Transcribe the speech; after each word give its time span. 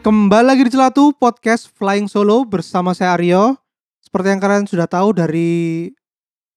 Kembali 0.00 0.42
lagi 0.42 0.66
di 0.66 0.74
Celatu 0.74 1.14
Podcast 1.14 1.70
Flying 1.78 2.10
Solo 2.10 2.42
bersama 2.42 2.90
saya 2.98 3.14
Aryo. 3.14 3.59
Seperti 4.10 4.26
yang 4.26 4.42
kalian 4.42 4.66
sudah 4.66 4.90
tahu 4.90 5.14
dari 5.14 5.86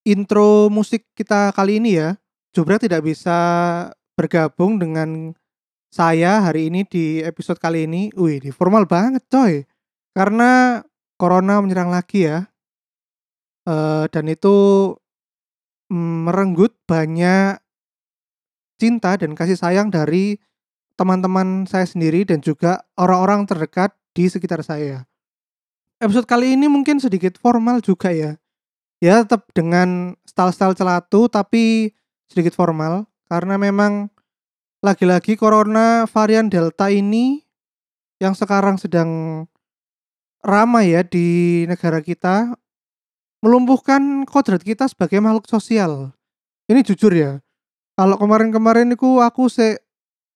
intro 0.10 0.74
musik 0.74 1.06
kita 1.14 1.54
kali 1.54 1.78
ini 1.78 2.02
ya, 2.02 2.18
Jubra 2.50 2.82
tidak 2.82 3.06
bisa 3.06 3.38
bergabung 4.18 4.82
dengan 4.82 5.38
saya 5.94 6.42
hari 6.42 6.74
ini 6.74 6.82
di 6.90 7.22
episode 7.22 7.62
kali 7.62 7.86
ini. 7.86 8.10
Wih, 8.18 8.42
di 8.42 8.50
formal 8.50 8.90
banget 8.90 9.22
coy. 9.30 9.62
Karena 10.18 10.82
corona 11.22 11.62
menyerang 11.62 11.94
lagi 11.94 12.26
ya. 12.26 12.50
Eh, 13.70 14.06
dan 14.10 14.26
itu 14.26 14.90
merenggut 15.94 16.74
banyak 16.90 17.62
cinta 18.82 19.14
dan 19.14 19.38
kasih 19.38 19.62
sayang 19.62 19.94
dari 19.94 20.42
teman-teman 20.98 21.70
saya 21.70 21.86
sendiri 21.86 22.26
dan 22.26 22.42
juga 22.42 22.82
orang-orang 22.98 23.46
terdekat 23.46 23.94
di 24.18 24.26
sekitar 24.26 24.66
saya. 24.66 25.06
Episode 26.04 26.28
kali 26.28 26.60
ini 26.60 26.68
mungkin 26.68 27.00
sedikit 27.00 27.40
formal 27.40 27.80
juga 27.80 28.12
ya. 28.12 28.36
Ya 29.00 29.24
tetap 29.24 29.48
dengan 29.56 30.20
style-style 30.28 30.76
celatu 30.76 31.32
tapi 31.32 31.96
sedikit 32.28 32.52
formal 32.52 33.08
karena 33.32 33.56
memang 33.56 34.12
lagi-lagi 34.84 35.40
corona 35.40 36.04
varian 36.12 36.52
Delta 36.52 36.92
ini 36.92 37.48
yang 38.20 38.36
sekarang 38.36 38.76
sedang 38.76 39.44
ramai 40.44 40.92
ya 40.92 41.08
di 41.08 41.64
negara 41.72 42.04
kita 42.04 42.52
melumpuhkan 43.40 44.28
kodrat 44.28 44.60
kita 44.60 44.92
sebagai 44.92 45.24
makhluk 45.24 45.48
sosial. 45.48 46.12
Ini 46.68 46.84
jujur 46.84 47.16
ya. 47.16 47.40
Kalau 47.96 48.20
kemarin-kemarin 48.20 48.92
itu 48.92 49.24
aku 49.24 49.48
se 49.48 49.80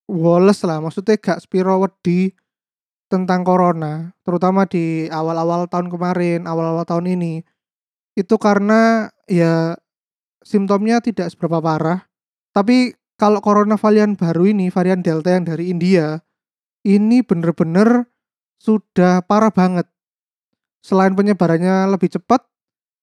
woles 0.08 0.64
lah, 0.64 0.80
maksudnya 0.80 1.20
gak 1.20 1.44
spiro 1.44 1.76
wedi 1.84 2.31
tentang 3.08 3.47
corona, 3.47 4.11
terutama 4.27 4.67
di 4.67 5.08
awal-awal 5.08 5.67
tahun 5.72 5.88
kemarin, 5.88 6.44
awal-awal 6.44 6.83
tahun 6.83 7.16
ini. 7.16 7.44
Itu 8.16 8.36
karena 8.36 9.08
ya 9.27 9.80
simptomnya 10.44 11.00
tidak 11.00 11.31
seberapa 11.31 11.63
parah. 11.63 12.08
Tapi 12.52 12.95
kalau 13.16 13.39
corona 13.39 13.80
varian 13.80 14.13
baru 14.13 14.52
ini, 14.52 14.67
varian 14.69 15.02
Delta 15.02 15.33
yang 15.33 15.47
dari 15.47 15.72
India, 15.72 16.22
ini 16.85 17.23
bener-bener 17.23 18.08
sudah 18.59 19.23
parah 19.23 19.52
banget. 19.52 19.88
Selain 20.83 21.16
penyebarannya 21.16 21.89
lebih 21.91 22.13
cepat, 22.13 22.45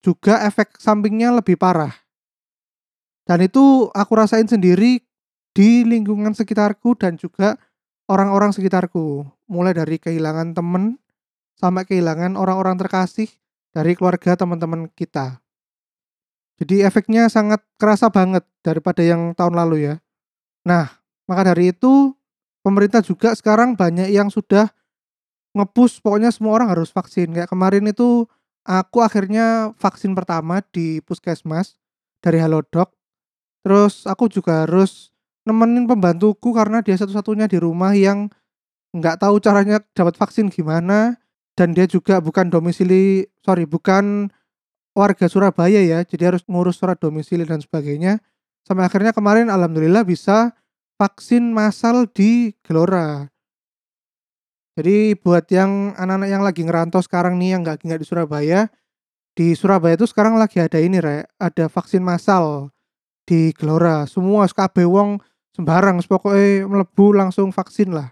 juga 0.05 0.45
efek 0.45 0.77
sampingnya 0.77 1.33
lebih 1.33 1.57
parah. 1.57 1.93
Dan 3.25 3.41
itu 3.41 3.89
aku 3.97 4.13
rasain 4.21 4.45
sendiri 4.45 5.01
di 5.57 5.87
lingkungan 5.87 6.37
sekitarku 6.37 6.93
dan 6.99 7.17
juga 7.17 7.57
orang-orang 8.11 8.53
sekitarku. 8.53 9.25
Mulai 9.49 9.77
dari 9.77 9.97
kehilangan 10.01 10.57
temen 10.57 10.99
sampai 11.55 11.87
kehilangan 11.87 12.35
orang-orang 12.35 12.77
terkasih 12.81 13.31
dari 13.71 13.95
keluarga 13.95 14.35
teman-teman 14.35 14.91
kita. 14.93 15.43
Jadi 16.59 16.87
efeknya 16.87 17.27
sangat 17.27 17.63
kerasa 17.79 18.11
banget 18.11 18.47
daripada 18.63 19.03
yang 19.03 19.35
tahun 19.35 19.59
lalu 19.59 19.91
ya. 19.91 19.95
Nah, 20.63 20.87
maka 21.27 21.51
dari 21.51 21.75
itu 21.75 22.15
pemerintah 22.63 23.03
juga 23.03 23.35
sekarang 23.35 23.75
banyak 23.75 24.09
yang 24.15 24.31
sudah 24.31 24.71
ngepush 25.55 26.03
pokoknya 26.03 26.31
semua 26.31 26.59
orang 26.59 26.71
harus 26.71 26.95
vaksin. 26.95 27.35
Kayak 27.35 27.51
kemarin 27.51 27.91
itu 27.91 28.27
aku 28.63 29.03
akhirnya 29.03 29.75
vaksin 29.79 30.15
pertama 30.15 30.63
di 30.71 31.03
puskesmas 31.03 31.75
dari 32.23 32.39
Halodoc. 32.39 32.95
Terus 33.67 34.05
aku 34.05 34.31
juga 34.31 34.69
harus 34.69 35.14
nemenin 35.45 35.85
pembantuku 35.85 36.53
karena 36.57 36.81
dia 36.81 36.97
satu-satunya 36.97 37.49
di 37.49 37.61
rumah 37.61 37.93
yang 37.93 38.33
nggak 38.97 39.21
tahu 39.21 39.41
caranya 39.41 39.81
dapat 39.93 40.17
vaksin 40.17 40.49
gimana 40.49 41.21
dan 41.55 41.77
dia 41.77 41.85
juga 41.87 42.19
bukan 42.19 42.51
domisili 42.51 43.29
sorry 43.45 43.69
bukan 43.69 44.33
warga 44.95 45.27
Surabaya 45.27 45.83
ya 45.83 46.01
jadi 46.07 46.35
harus 46.35 46.43
ngurus 46.47 46.79
surat 46.81 46.97
domisili 46.99 47.43
dan 47.45 47.61
sebagainya. 47.61 48.23
Sampai 48.65 48.89
akhirnya 48.89 49.13
kemarin 49.13 49.53
alhamdulillah 49.53 50.09
bisa 50.09 50.57
vaksin 50.97 51.53
massal 51.53 52.09
di 52.09 52.57
Gelora. 52.65 53.29
Jadi 54.75 55.15
buat 55.21 55.47
yang 55.53 55.95
anak-anak 55.95 56.29
yang 56.33 56.43
lagi 56.43 56.63
ngerantau 56.67 56.99
sekarang 57.05 57.39
nih 57.39 57.55
yang 57.55 57.63
nggak 57.63 57.85
nggak 57.85 58.01
di 58.01 58.07
Surabaya 58.09 58.61
di 59.35 59.55
Surabaya 59.59 59.99
itu 59.99 60.07
sekarang 60.07 60.39
lagi 60.39 60.63
ada 60.63 60.79
ini 60.79 61.03
re 61.03 61.27
ada 61.39 61.67
vaksin 61.67 62.01
massal 62.01 62.71
di 63.27 63.51
Gelora. 63.55 64.07
Semua 64.07 64.47
SKB 64.47 64.87
wong 64.87 65.19
sembarang 65.55 66.03
pokoknya 66.03 66.67
melebu 66.67 67.07
langsung 67.15 67.55
vaksin 67.55 67.95
lah. 67.95 68.11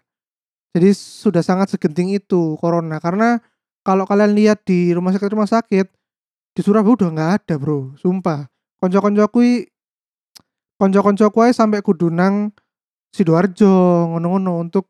Jadi 0.72 0.94
sudah 0.96 1.44
sangat 1.44 1.74
segenting 1.74 2.14
itu 2.16 2.56
corona 2.56 2.96
karena 3.02 3.42
kalau 3.84 4.08
kalian 4.08 4.32
lihat 4.32 4.64
di 4.64 4.94
rumah 4.94 5.12
sakit 5.12 5.28
rumah 5.34 5.50
sakit 5.50 5.86
di 6.56 6.60
Surabaya 6.62 6.94
udah 6.96 7.08
nggak 7.12 7.32
ada 7.42 7.54
bro. 7.58 7.92
Sumpah. 7.98 8.48
Konco-konco 8.80 9.26
kui 9.28 9.66
konco-konco 10.80 11.28
kui 11.34 11.50
sampai 11.52 11.84
kudunang 11.84 12.54
sidoarjo 13.12 13.68
ngono-ngono 14.16 14.62
untuk 14.62 14.88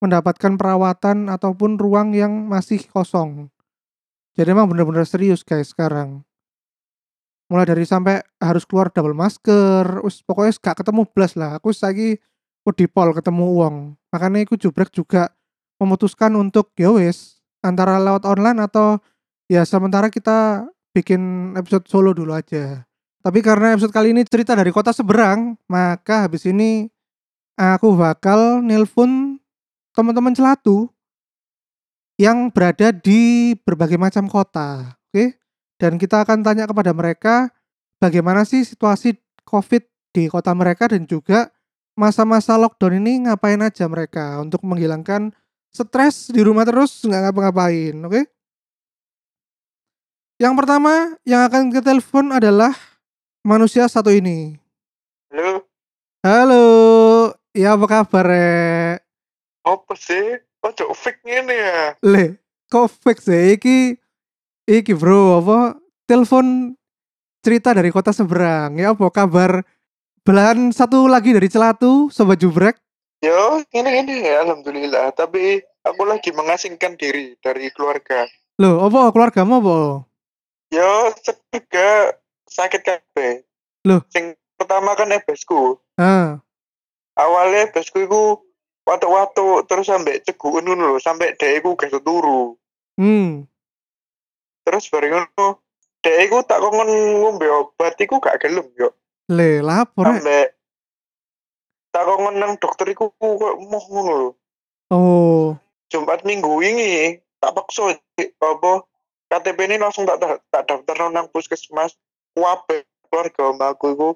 mendapatkan 0.00 0.56
perawatan 0.56 1.28
ataupun 1.28 1.76
ruang 1.76 2.16
yang 2.16 2.48
masih 2.48 2.80
kosong. 2.88 3.52
Jadi 4.38 4.56
emang 4.56 4.70
bener-bener 4.72 5.04
serius 5.04 5.44
guys 5.44 5.76
sekarang 5.76 6.24
mulai 7.50 7.66
dari 7.66 7.82
sampai 7.82 8.22
harus 8.38 8.62
keluar 8.62 8.94
double 8.94 9.12
masker 9.12 10.00
us 10.06 10.22
pokoknya 10.22 10.54
gak 10.62 10.76
ketemu 10.80 11.02
blas 11.10 11.34
lah. 11.34 11.58
Aku 11.58 11.74
lagi 11.74 12.16
di 12.70 12.86
pol 12.86 13.10
ketemu 13.10 13.44
uang 13.58 13.76
makanya 14.14 14.46
aku 14.46 14.54
jubrek 14.54 14.94
juga 14.94 15.34
memutuskan 15.82 16.30
untuk 16.38 16.70
ya 16.78 16.94
antara 17.66 17.98
lewat 17.98 18.22
online 18.30 18.62
atau 18.62 19.02
ya 19.50 19.66
sementara 19.66 20.06
kita 20.06 20.70
bikin 20.94 21.52
episode 21.58 21.90
solo 21.90 22.14
dulu 22.14 22.30
aja. 22.30 22.86
Tapi 23.20 23.42
karena 23.42 23.74
episode 23.74 23.90
kali 23.90 24.14
ini 24.14 24.22
cerita 24.22 24.54
dari 24.54 24.70
kota 24.70 24.94
seberang 24.94 25.58
maka 25.66 26.30
habis 26.30 26.46
ini 26.46 26.86
aku 27.58 27.98
bakal 27.98 28.62
nelpon 28.62 29.42
teman-teman 29.92 30.32
celatu 30.32 30.88
yang 32.20 32.52
berada 32.52 32.92
di 32.92 33.52
berbagai 33.64 33.96
macam 33.96 34.28
kota 34.28 34.96
oke 35.08 35.40
dan 35.80 35.96
kita 35.96 36.20
akan 36.28 36.44
tanya 36.44 36.68
kepada 36.68 36.92
mereka 36.92 37.48
bagaimana 37.96 38.44
sih 38.44 38.68
situasi 38.68 39.16
COVID 39.48 40.12
di 40.12 40.28
kota 40.28 40.52
mereka 40.52 40.92
dan 40.92 41.08
juga 41.08 41.48
masa-masa 41.96 42.60
lockdown 42.60 43.00
ini 43.00 43.24
ngapain 43.24 43.58
aja 43.64 43.88
mereka 43.88 44.36
untuk 44.44 44.60
menghilangkan 44.60 45.32
stres 45.72 46.28
di 46.28 46.44
rumah 46.44 46.68
terus 46.68 47.00
nggak 47.00 47.32
ngapa-ngapain, 47.32 47.96
oke? 48.04 48.22
Yang 50.40 50.54
pertama 50.56 51.16
yang 51.24 51.48
akan 51.48 51.68
kita 51.72 51.84
telepon 51.92 52.32
adalah 52.32 52.72
manusia 53.44 53.88
satu 53.88 54.12
ini. 54.12 54.56
Halo, 55.32 55.64
Halo, 56.24 56.64
ya 57.56 57.76
apa 57.76 57.86
kabar 57.88 58.24
Rek? 58.28 58.96
apa 59.60 59.92
sih? 59.96 60.40
Ojo 60.60 60.92
fake 60.92 61.24
ngene 61.24 61.54
ya. 61.56 61.80
Le, 62.04 62.40
kok 62.68 62.88
fake 62.88 63.20
sih? 63.24 63.44
Iki, 63.56 63.99
iki 64.78 64.94
bro, 64.94 65.42
apa? 65.42 65.74
Telepon 66.06 66.76
cerita 67.42 67.74
dari 67.74 67.90
kota 67.90 68.14
seberang. 68.14 68.78
Ya 68.78 68.94
apa 68.94 69.10
kabar? 69.10 69.66
Belahan 70.22 70.70
satu 70.70 71.10
lagi 71.10 71.34
dari 71.34 71.50
Celatu, 71.50 72.12
Sobat 72.12 72.38
Jubrek. 72.38 72.78
Yo, 73.24 73.64
ini 73.74 73.90
ini 74.04 74.14
ya, 74.22 74.46
alhamdulillah. 74.46 75.10
Tapi 75.16 75.58
aku 75.82 76.02
lagi 76.06 76.30
mengasingkan 76.30 76.94
diri 76.94 77.34
dari 77.42 77.72
keluarga. 77.74 78.28
Loh, 78.60 78.84
apa 78.86 79.10
keluargamu 79.10 79.58
apa? 79.64 79.78
Yo, 80.70 80.92
juga 81.50 82.14
sakit 82.46 82.80
kabeh. 82.84 83.42
Loh? 83.88 84.04
Sing 84.12 84.36
pertama 84.54 84.94
kan 84.94 85.10
ebesku. 85.10 85.80
Ah, 85.96 86.38
Awalnya 87.18 87.68
ebesku 87.68 88.06
iku 88.06 88.40
waktu-waktu 88.86 89.66
terus 89.68 89.90
sampai 89.90 90.22
ngono 90.24 90.72
lho, 90.72 90.96
sampai 91.02 91.36
dhek 91.36 91.60
iku 91.60 91.76
gak 91.76 91.92
turu. 92.00 92.56
hmm, 92.96 93.49
Terus 94.66 94.84
bareng 94.92 95.12
ngono, 95.16 95.58
dhek 96.04 96.16
iku 96.28 96.44
tak 96.44 96.60
kongon 96.60 96.90
ngombe 97.20 97.46
obat 97.48 97.96
iku 98.00 98.20
gak 98.20 98.40
gelem 98.40 98.66
yo. 98.76 98.92
le 99.30 99.62
lapor. 99.62 100.10
Sampai 100.10 100.50
tak 101.94 102.04
kongon 102.06 102.38
nang 102.38 102.58
dokter 102.58 102.86
iku 102.90 103.14
kok 103.14 103.56
moh 103.62 103.84
ngono 103.90 104.12
lho. 104.14 104.30
Oh, 104.90 105.54
Jumat 105.86 106.26
minggu 106.26 106.50
ini 106.66 107.14
tak 107.38 107.54
paksa 107.54 107.94
apa 108.18 108.72
KTP 109.30 109.58
ini 109.70 109.78
langsung 109.78 110.02
tak 110.02 110.18
tak, 110.18 110.42
tak 110.50 110.66
daftar 110.66 111.14
nang 111.14 111.30
puskesmas 111.30 111.94
kuabe 112.34 112.82
keluarga 113.06 113.54
omaku 113.54 113.86
iku 113.94 114.08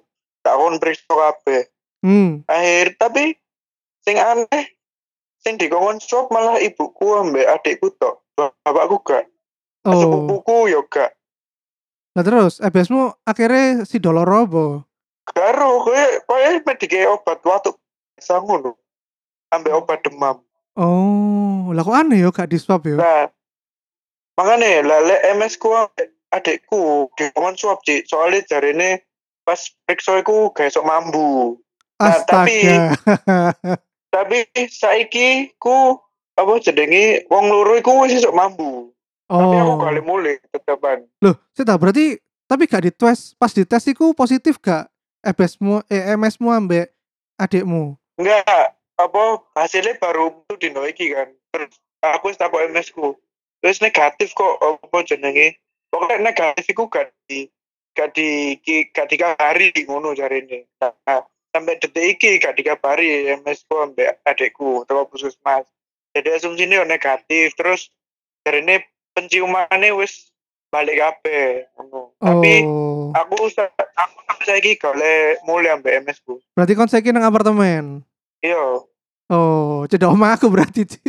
tak 0.43 0.59
kon 0.59 0.79
periksa 0.83 1.15
kabeh 1.15 1.71
Hmm. 2.05 2.45
akhir 2.45 3.01
tapi 3.01 3.33
sing 4.05 4.21
aneh 4.21 4.77
sing 5.41 5.57
dikongkon 5.57 6.05
swab 6.05 6.29
malah 6.29 6.61
ibuku 6.61 7.17
ambek 7.17 7.49
adikku 7.49 7.97
tok 7.97 8.21
bapakku 8.37 9.01
gak 9.09 9.25
Oh. 9.85 9.93
sepupuku 9.95 10.59
yo 10.71 10.81
gak 10.85 11.13
Nah 12.15 12.23
terus 12.23 12.57
EBSmu 12.59 13.21
akhirnya 13.23 13.83
si 13.83 13.99
doloro 13.99 14.37
apa? 14.41 14.67
karo 15.27 15.81
kowe 15.81 15.99
kowe 16.23 16.49
medike 16.63 17.05
obat 17.05 17.41
waktu 17.41 17.73
biasa 18.15 18.39
ngono 18.39 18.77
ambek 19.51 19.75
obat 19.75 20.01
demam 20.01 20.41
Oh, 20.75 21.71
lah 21.71 21.81
kok 21.81 21.95
aneh 21.97 22.19
yo 22.19 22.31
gak 22.31 22.47
di 22.47 22.57
swab 22.57 22.83
yo. 22.83 22.97
nah 22.97 23.27
makanya 24.35 24.83
lah 24.83 25.01
lek 25.03 25.21
MS 25.35 25.55
ku 25.57 25.71
adikku 26.29 26.83
dikongkon 27.15 27.55
swab 27.55 27.79
cik 27.81 28.05
soalnya 28.05 28.43
jarine 28.45 29.03
pas 29.43 29.59
periksa 29.83 30.19
iku 30.19 30.49
gak 30.51 30.69
esok 30.69 30.83
mambu 30.83 31.59
Nah, 31.95 32.21
tapi- 32.23 32.67
Astaga. 32.67 33.55
tapi 34.15 34.39
saiki 34.69 35.29
ku 35.57 35.99
apa 36.35 36.53
jenenge 36.59 37.27
wong 37.27 37.49
loro 37.49 37.75
iku 37.75 38.03
wis 38.03 38.23
mambu 38.29 38.94
tapi 39.35 39.57
aku 39.59 39.73
oh. 39.75 39.81
kali 39.83 40.01
mulai 40.05 40.35
tetepan 40.55 40.99
Loh, 41.21 41.35
saya 41.57 41.75
berarti 41.75 42.19
tapi 42.45 42.69
gak 42.69 42.85
dites 42.87 43.35
pas 43.35 43.51
dites 43.51 43.85
iku 43.89 44.13
positif 44.13 44.61
gak? 44.61 44.87
EBSmu 45.25 45.89
eh, 45.89 46.13
MS-mu 46.15 46.53
ambek 46.53 46.93
adikmu? 47.41 47.97
enggak 48.21 48.77
apa 48.95 49.23
hasilnya 49.59 49.99
baru 49.99 50.31
itu 50.47 50.69
dino 50.69 50.87
iki 50.87 51.11
kan. 51.11 51.33
Terus 51.51 51.73
aku 52.05 52.31
wis 52.31 52.39
takut 52.39 52.63
MS 52.69 52.93
ku 52.95 53.17
terus 53.65 53.81
negatif 53.81 54.37
kok 54.37 54.61
apa 54.61 54.99
jenenge? 55.09 55.57
Pokoknya 55.89 56.21
negatif 56.21 56.69
iku 56.69 56.87
gak 56.93 57.11
di 57.27 57.49
gak 57.95 58.11
di 58.13 58.59
gak 58.91 59.07
dikabari 59.07 59.71
ngono 59.87 60.19
jarine 60.19 60.67
nah, 60.83 61.23
sampai 61.55 61.79
detik 61.79 62.19
iki 62.19 62.43
gak 62.43 62.59
dikabari 62.59 63.31
MS 63.39 63.71
ku 63.71 63.79
ambek 63.79 64.19
adikku 64.27 64.83
atau 64.83 65.07
puskesmas 65.07 65.65
jadi 66.11 66.35
asumsinya 66.35 66.83
yo 66.83 66.85
negatif 66.85 67.55
terus 67.55 67.95
jarine 68.43 68.83
penciumannya 69.15 69.95
wis 69.95 70.29
balik 70.69 70.99
kabeh 70.99 71.71
ngono 71.73 72.13
tapi 72.19 72.63
oh. 72.63 73.15
aku 73.15 73.47
sa- 73.49 73.71
aku 73.71 74.17
sampai 74.21 74.45
saiki 74.45 74.75
golek 74.75 75.39
mulai 75.43 75.71
ambek 75.71 76.03
MS 76.03 76.19
ku 76.21 76.43
Berarti 76.53 76.73
kon 76.73 76.87
saiki 76.87 77.09
nang 77.09 77.23
apartemen. 77.23 78.03
iya 78.41 78.83
Oh, 79.27 79.89
cedok 79.89 80.13
omah 80.13 80.37
aku 80.37 80.53
berarti, 80.53 80.85
Ci. 80.85 81.01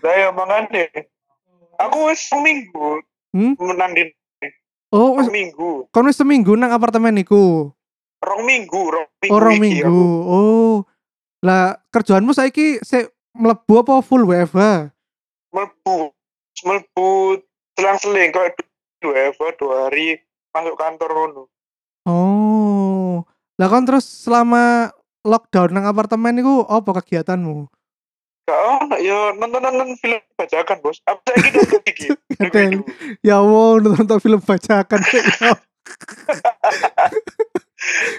lah 0.00 0.14
ya 0.16 0.28
mangane 0.28 0.90
aku 1.78 2.08
wis 2.08 2.18
seminggu 2.22 2.98
Hmm? 3.30 3.56
menang 3.56 3.92
di 3.92 4.12
Oh, 4.90 5.16
wis 5.16 5.24
rong 5.24 5.32
minggu 5.32 5.70
kon 5.88 6.04
wis 6.04 6.14
seminggu 6.14 6.52
nang 6.52 6.68
apartemen 6.68 7.16
iku. 7.16 7.72
rong 8.18 8.42
minggu 8.42 8.80
rong 8.90 9.08
minggu 9.18 9.32
Orang 9.32 9.54
iki 9.54 9.62
minggu. 9.62 9.86
aku. 9.86 10.04
Oh. 10.26 10.74
Lah 11.40 11.74
kerjaanmu 11.88 12.30
saiki 12.30 12.76
sik 12.80 13.06
mlebu 13.32 13.72
apa 13.78 14.00
full 14.00 14.24
WFH? 14.24 14.92
mlebu 15.48 16.12
mlebu 16.62 17.38
selang-seling 17.72 18.30
kok 18.30 18.56
dua 18.98 19.30
dua, 19.30 19.50
dua 19.54 19.76
hari 19.86 20.18
masuk 20.50 20.74
kantor 20.74 21.10
ngono 21.10 21.42
Oh. 22.02 23.22
Lah 23.54 23.68
kon 23.68 23.84
terus 23.84 24.02
selama 24.02 24.90
lockdown 25.22 25.70
nang 25.70 25.84
apartemen 25.84 26.34
iku 26.36 26.66
apa 26.66 26.98
kegiatanmu? 26.98 27.70
gak 28.42 28.58
ono 28.58 28.98
ya 28.98 29.30
nonton 29.32 29.62
nonton 29.62 29.94
film 29.96 30.18
bajakan 30.34 30.82
bos 30.82 30.98
apa 31.04 31.22
saiki 31.24 31.50
nonton 31.54 31.82
iki 31.86 32.06
Ngetel. 32.34 32.82
Ya 33.22 33.38
Allah, 33.38 33.62
nonton 33.94 34.18
film 34.18 34.42
bacakan. 34.42 34.98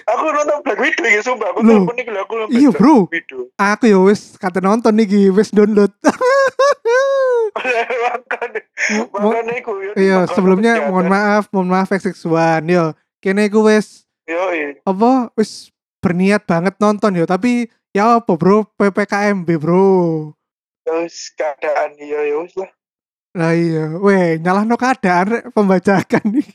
aku 0.06 0.24
nonton 0.26 0.58
Black 0.62 0.80
Widow 0.80 1.04
ya 1.04 1.20
sumpah 1.20 1.48
aku 1.50 1.60
Loh. 1.60 1.84
telepon 1.84 1.96
iki 1.98 2.10
aku 2.10 2.32
nonton 2.34 2.52
Iya, 2.54 2.68
Black 2.70 2.80
Bro. 2.80 2.96
Widow 3.10 3.40
aku 3.54 3.84
ya 3.84 3.98
wis 4.00 4.20
kate 4.34 4.60
nonton 4.60 4.96
iki, 4.96 5.28
wis 5.28 5.50
download. 5.50 5.92
makanya 7.54 8.60
Mo- 8.90 9.08
mo- 9.10 9.28
makanya 9.28 9.52
iku 9.54 9.72
ya 9.78 9.83
Iya, 9.94 10.26
sebelumnya 10.26 10.90
mohon 10.90 11.06
maaf, 11.06 11.46
mohon 11.54 11.70
maaf 11.70 11.94
X61. 11.94 12.66
Yo, 12.66 12.84
kene 13.22 13.46
iku 13.46 13.62
wis 13.70 14.02
Yoi. 14.26 14.82
apa 14.82 15.30
wis 15.38 15.70
berniat 16.02 16.42
banget 16.44 16.74
nonton 16.82 17.14
yo, 17.14 17.24
tapi 17.24 17.70
ya 17.94 18.18
apa, 18.18 18.34
Bro? 18.34 18.66
PPKMB, 18.74 19.48
Bro. 19.56 20.34
Terus 20.84 21.32
keadaan 21.32 21.96
iya 21.96 22.20
ya 22.28 22.36
wis 22.44 22.52
lah 22.60 22.70
Lah 23.34 23.50
iya, 23.50 23.90
weh, 23.98 24.38
nyalahno 24.38 24.78
keadaan 24.78 25.26
rek 25.26 25.44
pembajakan 25.50 26.24
nih. 26.38 26.48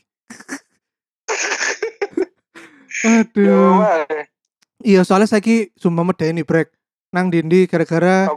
ya 3.04 3.20
Aduh. 3.20 3.84
wae. 3.84 4.28
Iya, 4.80 5.04
soalnya 5.04 5.28
saiki 5.28 5.76
sumpah 5.76 6.08
medeni 6.08 6.40
brek. 6.40 6.72
Nang 7.12 7.28
dindi 7.28 7.66
gara-gara 7.66 8.30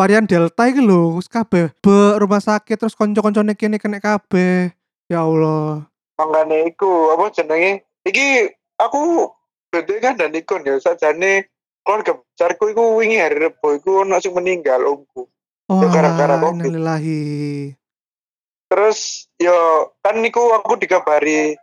varian 0.00 0.24
Delta 0.24 0.64
iki 0.64 0.80
lho, 0.80 1.20
kabeh 1.20 1.76
be 1.76 2.16
rumah 2.16 2.40
sakit 2.40 2.80
terus 2.80 2.96
kanca-kancane 2.96 3.52
kene 3.52 3.76
kena 3.76 4.00
kabeh. 4.00 4.72
Ya 5.12 5.20
Allah. 5.20 5.84
makanya 6.16 6.68
iku 6.68 7.12
apa 7.12 7.32
jenenge 7.32 7.80
iki 8.04 8.48
aku 8.76 9.28
beda 9.68 9.94
kan 9.98 10.14
dan 10.16 10.32
ikon 10.32 10.64
ya 10.64 10.76
sajane 10.76 11.48
keluarga 11.80 12.12
besarku 12.12 12.68
iku 12.68 13.00
wingi 13.00 13.16
hari 13.16 13.40
Rebo 13.40 13.72
iku 13.72 14.04
ono 14.04 14.20
sing 14.20 14.32
meninggal 14.32 14.84
omku 14.84 15.24
Oh, 15.70 15.80
Ya, 15.80 15.88
gara-gara 15.88 16.36
Covid. 16.36 16.76
terus 18.68 18.98
yo 19.34 19.54
kan 19.98 20.20
niku 20.20 20.52
aku 20.52 20.76
dikabari 20.76 21.56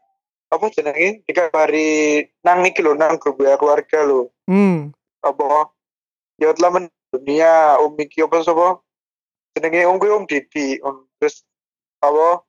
apa 0.47 0.65
jenenge 0.73 1.21
dikabari 1.23 2.23
nang 2.41 2.65
iki 2.65 2.81
lho 2.81 2.95
nang 2.95 3.21
grup 3.21 3.37
WA 3.37 3.55
keluarga 3.55 4.01
lho 4.01 4.31
Hmm. 4.49 4.89
apa 5.21 5.69
ya 6.39 6.49
telah 6.51 6.71
meninggal 6.73 6.96
dunia 7.13 7.79
om 7.81 7.93
iki 7.97 8.23
apa 8.23 8.43
sapa? 8.43 8.81
Jenenge 9.55 9.87
om 9.87 9.97
kuwi 9.97 10.11
om 10.13 10.25
Didi. 10.29 10.77
Om 10.83 11.07
terus 11.17 11.43
apa? 12.03 12.43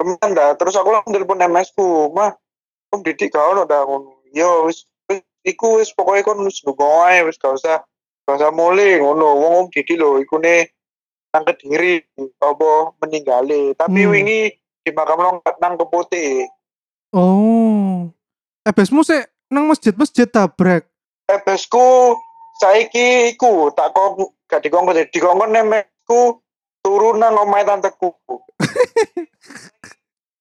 Kemudian 0.00 0.34
dah. 0.34 0.50
Terus 0.58 0.74
aku 0.74 0.88
langsung 0.90 1.14
telepon 1.14 1.40
MS 1.40 1.72
ku 1.76 2.10
mah 2.10 2.34
om 2.90 3.00
Didi 3.04 3.30
gak 3.30 3.54
ono 3.54 3.62
dah 3.68 3.86
ngono. 3.86 4.24
Yo 4.32 4.66
wis 4.66 4.88
wis 5.06 5.22
iku 5.46 5.78
wis 5.78 5.92
pokoknya 5.94 6.26
kon 6.26 6.42
wis 6.42 6.64
ndonga 6.64 7.12
ae 7.12 7.22
wis 7.28 7.38
gak 7.38 7.54
usah 7.54 7.84
gak 8.26 8.36
usah 8.40 8.50
mulai 8.50 8.98
ngono. 8.98 9.38
Wong 9.38 9.52
om 9.54 9.66
Didi 9.70 9.94
lho 9.94 10.18
iku 10.18 10.40
ne 10.42 10.66
nang 11.32 11.48
kediri 11.48 12.02
apa 12.42 12.92
meninggali. 13.00 13.72
Tapi 13.78 14.00
Hmm. 14.04 14.12
wingi 14.12 14.52
di 14.82 14.90
makam 14.90 15.22
longkat 15.22 15.56
nang 15.62 15.78
keputih 15.78 16.50
Oh. 17.12 18.08
Ebesmu 18.64 19.04
sik 19.04 19.28
nang 19.52 19.68
masjid-masjid 19.68 20.24
tabrek. 20.24 20.88
Ebesku 21.28 22.16
saiki 22.60 23.32
iku 23.34 23.72
tak 23.72 23.94
kok 23.96 24.18
gak 24.48 24.60
dikongkon 24.64 25.08
dikongkon 25.08 25.50
nemekku 25.52 26.42
turun 26.82 27.18
nang 27.22 27.38
omahe 27.38 27.64
tanteku. 27.64 28.12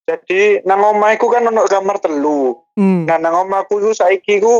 jadi 0.09 0.65
nang 0.67 0.83
omahku 0.83 1.31
kan 1.31 1.47
ono 1.47 1.63
kamar 1.69 2.01
telu. 2.03 2.57
Hmm. 2.75 3.07
Nah 3.07 3.15
nang 3.21 3.47
omahku 3.47 3.79
iku 3.79 3.91
saiki 3.95 4.43
ku 4.43 4.59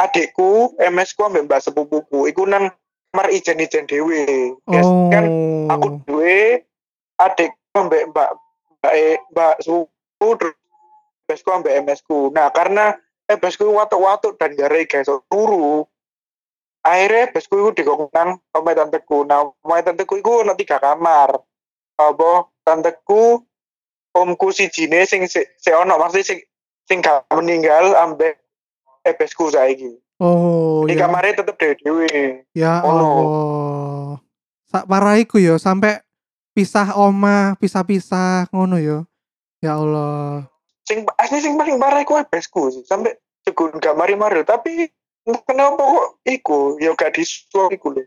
adikku, 0.00 0.78
MS 0.80 1.12
ku 1.12 1.28
ambek 1.28 1.44
mbak 1.44 1.60
sepupuku 1.60 2.30
iku 2.32 2.48
nang 2.48 2.72
kamar 3.12 3.26
ijen-ijen 3.28 3.84
dhewe. 3.84 4.56
Yes, 4.70 4.86
Oh. 4.86 5.10
kan 5.12 5.26
aku 5.68 5.86
duwe 6.08 6.64
adik 7.20 7.52
ambek 7.76 8.08
mbak 8.14 8.30
mbak 8.80 8.94
e- 8.96 9.22
mbak 9.34 9.54
sepupu 9.60 10.26
terus 10.40 10.56
MS 11.28 11.40
ku 11.44 11.50
ambek 11.52 11.74
MS 11.84 12.00
ku. 12.06 12.18
Nah, 12.32 12.48
karena 12.54 12.96
MS 13.28 13.60
ku 13.60 13.68
watuk-watuk 13.76 14.40
dan 14.40 14.56
gare 14.56 14.88
guys 14.88 15.10
turu. 15.28 15.84
Akhirnya 16.80 17.28
MS 17.30 17.44
ku 17.44 17.60
iku 17.60 17.70
dikongkon 17.76 18.40
omahe 18.50 18.74
tanteku. 18.74 19.28
Nah, 19.28 19.52
omahe 19.60 19.84
tanteku 19.84 20.16
iku 20.16 20.40
ono 20.40 20.56
tiga 20.56 20.80
kamar. 20.80 21.36
Apa 22.00 22.48
tanteku 22.64 23.44
omku 24.10 24.48
si 24.50 24.72
jine 24.72 25.04
sing 25.04 25.28
si, 25.28 25.44
si 25.56 25.70
ono 25.70 26.00
maksudnya 26.00 26.24
sing 26.24 26.38
sing 26.88 26.98
gak 27.04 27.28
meninggal 27.30 27.92
ambek 27.94 28.40
MS 29.04 29.32
ku 29.36 29.52
saiki. 29.52 29.92
Oh, 30.20 30.84
Di 30.84 30.96
ya. 30.96 31.08
kamarnya 31.08 31.40
tetep 31.40 31.56
dewe-dewe. 31.56 32.44
Ya 32.52 32.84
Ono. 32.84 33.00
Allah. 33.00 34.08
Sak 34.68 34.84
parah 34.84 35.16
iku 35.16 35.40
ya 35.40 35.56
sampai 35.56 36.00
pisah 36.52 36.92
oma, 36.92 37.56
pisah-pisah 37.56 38.52
ngono 38.52 38.76
ya. 38.76 38.98
Ya 39.60 39.76
Allah. 39.76 40.44
sing 40.84 41.06
asli 41.16 41.38
sing 41.38 41.54
paling 41.54 41.78
parah 41.78 42.02
iku 42.02 42.18
ebesku 42.18 42.66
sih 42.68 42.82
sampai 42.82 43.14
cegun 43.46 43.78
gak 43.78 43.94
mari-mari 43.94 44.42
tapi 44.42 44.90
kenapa 45.44 45.80
kok 45.80 46.08
iku 46.24 46.78
ya 46.78 46.92
gak 46.94 47.14
disuap 47.14 47.70
iku 47.70 47.94
lho 47.94 48.04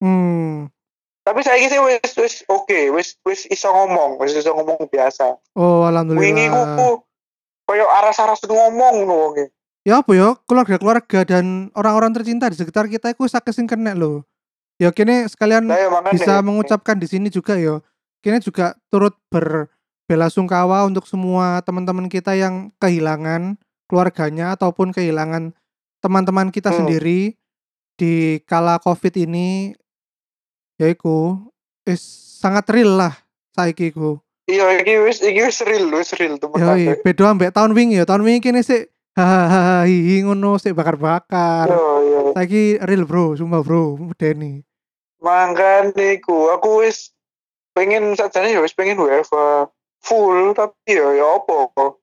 Hmm. 0.00 0.72
tapi 1.20 1.44
saya 1.44 1.60
sih 1.60 1.76
wis 1.76 2.12
wis 2.16 2.34
oke 2.48 2.88
wis 2.96 3.20
wis 3.20 3.44
iso 3.52 3.68
ngomong 3.68 4.16
wis 4.16 4.32
iso 4.32 4.56
ngomong 4.56 4.88
biasa 4.88 5.36
Oh, 5.52 5.84
wingi 5.84 6.48
ku 6.48 6.56
alhamdulillah. 6.56 6.96
koyo 7.68 7.84
aras-aras 7.84 8.40
ngomong 8.48 9.04
ngono 9.04 9.14
wonge 9.28 9.46
Ya 9.80 10.04
apa 10.04 10.12
ya? 10.12 10.36
Keluarga-keluarga 10.44 11.24
dan 11.24 11.72
orang-orang 11.72 12.12
tercinta 12.12 12.52
di 12.52 12.56
sekitar 12.56 12.84
kita 12.84 13.16
iku 13.16 13.24
sakit 13.24 13.48
sing 13.48 13.64
kena 13.64 13.96
loh. 13.96 14.28
Ya 14.76 14.92
kene 14.92 15.24
sekalian 15.24 15.72
lah 15.72 15.80
ya 15.80 15.88
bisa 16.12 16.36
mengucapkan 16.44 17.00
di 17.00 17.08
sini 17.08 17.32
juga 17.32 17.56
ya. 17.56 17.80
kini 18.20 18.44
juga 18.44 18.76
turut 18.92 19.16
berbelasungkawa 19.32 20.84
untuk 20.84 21.08
semua 21.08 21.64
teman-teman 21.64 22.12
kita 22.12 22.36
yang 22.36 22.68
kehilangan 22.76 23.56
keluarganya 23.88 24.52
ataupun 24.52 24.92
kehilangan 24.92 25.56
teman-teman 26.00 26.48
kita 26.48 26.72
Hmm. 26.72 26.84
sendiri 26.84 27.36
di 27.94 28.40
kala 28.44 28.80
Covid 28.80 29.12
ini 29.14 29.76
yaiku 30.76 31.36
is 31.84 32.00
sangat 32.40 32.64
real 32.72 32.96
lah 32.96 33.12
saiki 33.52 33.92
ku. 33.92 34.16
Iya, 34.48 34.82
iki 34.82 34.94
wis 35.04 35.20
iki 35.22 35.40
wis 35.46 35.60
real, 35.62 35.86
wis 35.94 36.10
real 36.16 36.34
Yoi, 36.34 36.40
temenan. 36.42 36.98
beda 37.06 37.24
ambek 37.30 37.54
tahun 37.54 37.70
wingi 37.70 38.00
ya. 38.00 38.08
Tahun 38.08 38.24
wingi 38.24 38.40
kini 38.42 38.64
sik 38.64 38.90
hahaha 39.14 39.86
ngono 39.86 40.58
sik 40.58 40.74
bakar-bakar. 40.74 41.70
Saiki 42.34 42.80
real 42.82 43.06
bro, 43.06 43.38
sumpah 43.38 43.62
bro, 43.62 43.94
medeni. 43.94 44.64
Mangkane 45.20 46.18
iku 46.18 46.50
aku 46.50 46.82
wis 46.82 47.12
pengen 47.76 48.16
sajane 48.16 48.50
ya 48.50 48.64
wis 48.64 48.74
pengen 48.74 48.98
WFA 48.98 49.68
full 50.00 50.56
tapi 50.56 50.96
ya 50.98 51.12
ya 51.14 51.26
apa? 51.38 51.94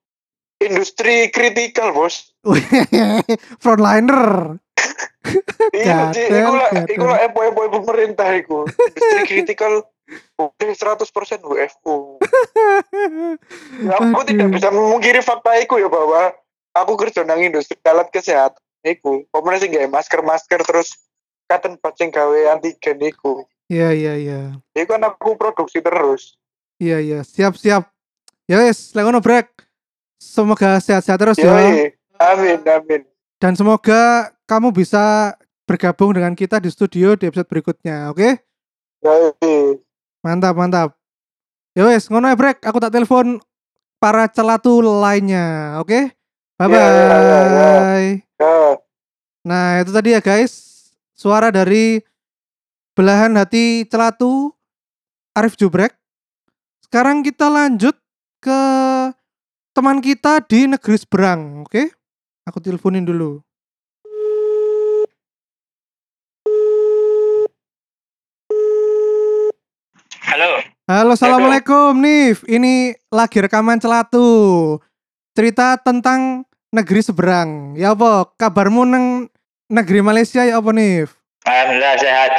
Industri 0.58 1.30
kritikal, 1.30 1.94
Bos. 1.94 2.34
Frontliner. 3.64 4.58
Iya, 5.76 6.16
iku 6.16 6.54
lah 6.56 6.70
iku 6.88 7.06
lah 7.06 7.20
epo-epo 7.28 7.68
pemerintah 7.84 8.32
iku. 8.34 8.64
Industri 8.66 9.24
kritikal 9.28 9.84
Oke, 10.40 10.72
100% 10.72 11.04
WFO. 11.44 12.24
Ya, 13.84 13.96
aku 14.00 14.22
tidak 14.24 14.56
bisa 14.56 14.72
memungkiri 14.72 15.20
fakta 15.20 15.60
itu 15.60 15.76
ya 15.84 15.92
bahwa 15.92 16.32
aku 16.72 16.96
kerja 16.96 17.28
nang 17.28 17.44
industri 17.44 17.76
alat 17.84 18.08
kesehatan 18.08 18.64
iku. 18.88 19.28
Pemerintah 19.28 19.68
sih 19.68 19.70
gak 19.76 19.92
masker-masker 19.92 20.64
terus 20.64 20.96
katen 21.52 21.76
pacing 21.84 22.16
gawe 22.16 22.56
antigen 22.56 23.04
iku. 23.04 23.44
Iya 23.68 23.92
iya 23.92 24.14
iya. 24.16 24.42
Iku 24.80 24.96
kan 24.96 25.04
aku 25.04 25.36
produksi 25.36 25.84
terus. 25.84 26.40
Iya 26.80 27.04
iya, 27.04 27.20
siap-siap. 27.28 27.92
Ya 28.48 28.64
wes, 28.64 28.96
lek 28.96 29.04
ngono 29.04 29.20
brek. 29.20 29.67
Semoga 30.18 30.82
sehat-sehat 30.82 31.18
terus 31.22 31.38
ya. 31.38 31.54
Amin, 32.18 32.60
amin. 32.66 33.02
Dan 33.38 33.54
semoga 33.54 34.34
kamu 34.50 34.74
bisa 34.74 35.38
bergabung 35.70 36.18
dengan 36.18 36.34
kita 36.34 36.58
di 36.58 36.74
studio 36.74 37.14
di 37.14 37.30
episode 37.30 37.46
berikutnya, 37.46 38.10
oke? 38.10 38.42
Yoi. 39.06 39.78
Mantap, 40.26 40.58
mantap. 40.58 40.90
Ya 41.78 41.86
wes, 41.86 42.10
ngono 42.10 42.26
ya 42.26 42.34
brek. 42.34 42.66
Aku 42.66 42.82
tak 42.82 42.90
telepon 42.90 43.38
para 44.02 44.26
celatu 44.26 44.82
lainnya, 44.82 45.78
oke? 45.78 46.10
Bye 46.58 46.66
bye. 46.66 46.74
Ya, 46.74 46.88
ya, 46.90 47.10
ya, 47.14 47.40
ya. 47.46 47.70
Ya. 48.42 48.56
Nah, 49.46 49.86
itu 49.86 49.94
tadi 49.94 50.18
ya 50.18 50.22
guys, 50.22 50.54
suara 51.14 51.54
dari 51.54 52.02
belahan 52.98 53.38
hati 53.38 53.86
celatu 53.86 54.50
Arif 55.38 55.54
Jubrek. 55.54 55.94
Sekarang 56.82 57.22
kita 57.22 57.46
lanjut 57.46 57.94
ke 58.42 58.62
teman 59.78 60.02
kita 60.02 60.42
di 60.42 60.66
negeri 60.66 60.98
seberang, 60.98 61.62
oke? 61.62 61.94
Aku 62.50 62.58
teleponin 62.58 63.06
dulu. 63.06 63.46
Halo, 70.26 70.66
Halo, 70.90 71.14
assalamualaikum, 71.14 71.94
Nif. 71.94 72.42
Ini 72.50 72.98
lagi 73.14 73.38
rekaman 73.38 73.78
celatu. 73.78 74.82
Cerita 75.38 75.78
tentang 75.78 76.50
negeri 76.74 77.06
seberang. 77.06 77.78
Ya 77.78 77.94
apa? 77.94 78.34
Kabarmu 78.34 78.82
neng 78.82 79.06
negeri 79.70 80.02
Malaysia 80.02 80.42
ya 80.42 80.58
apa, 80.58 80.74
Nif? 80.74 81.14
alhamdulillah 81.46 81.96
sehat. 82.02 82.32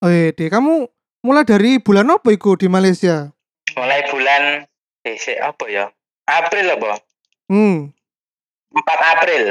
Oh 0.00 0.08
iya, 0.08 0.32
Dek. 0.32 0.48
kamu 0.48 0.88
mulai 1.20 1.44
dari 1.44 1.76
bulan 1.76 2.08
apa 2.08 2.32
iku 2.32 2.56
di 2.56 2.72
Malaysia? 2.72 3.28
Mulai 3.76 4.00
bulan 4.08 4.64
eh 5.04 5.16
apa 5.44 5.64
ya? 5.68 5.92
April 6.30 6.66
apa? 6.78 6.92
Hmm, 7.50 7.90
4 8.70 9.10
April. 9.18 9.44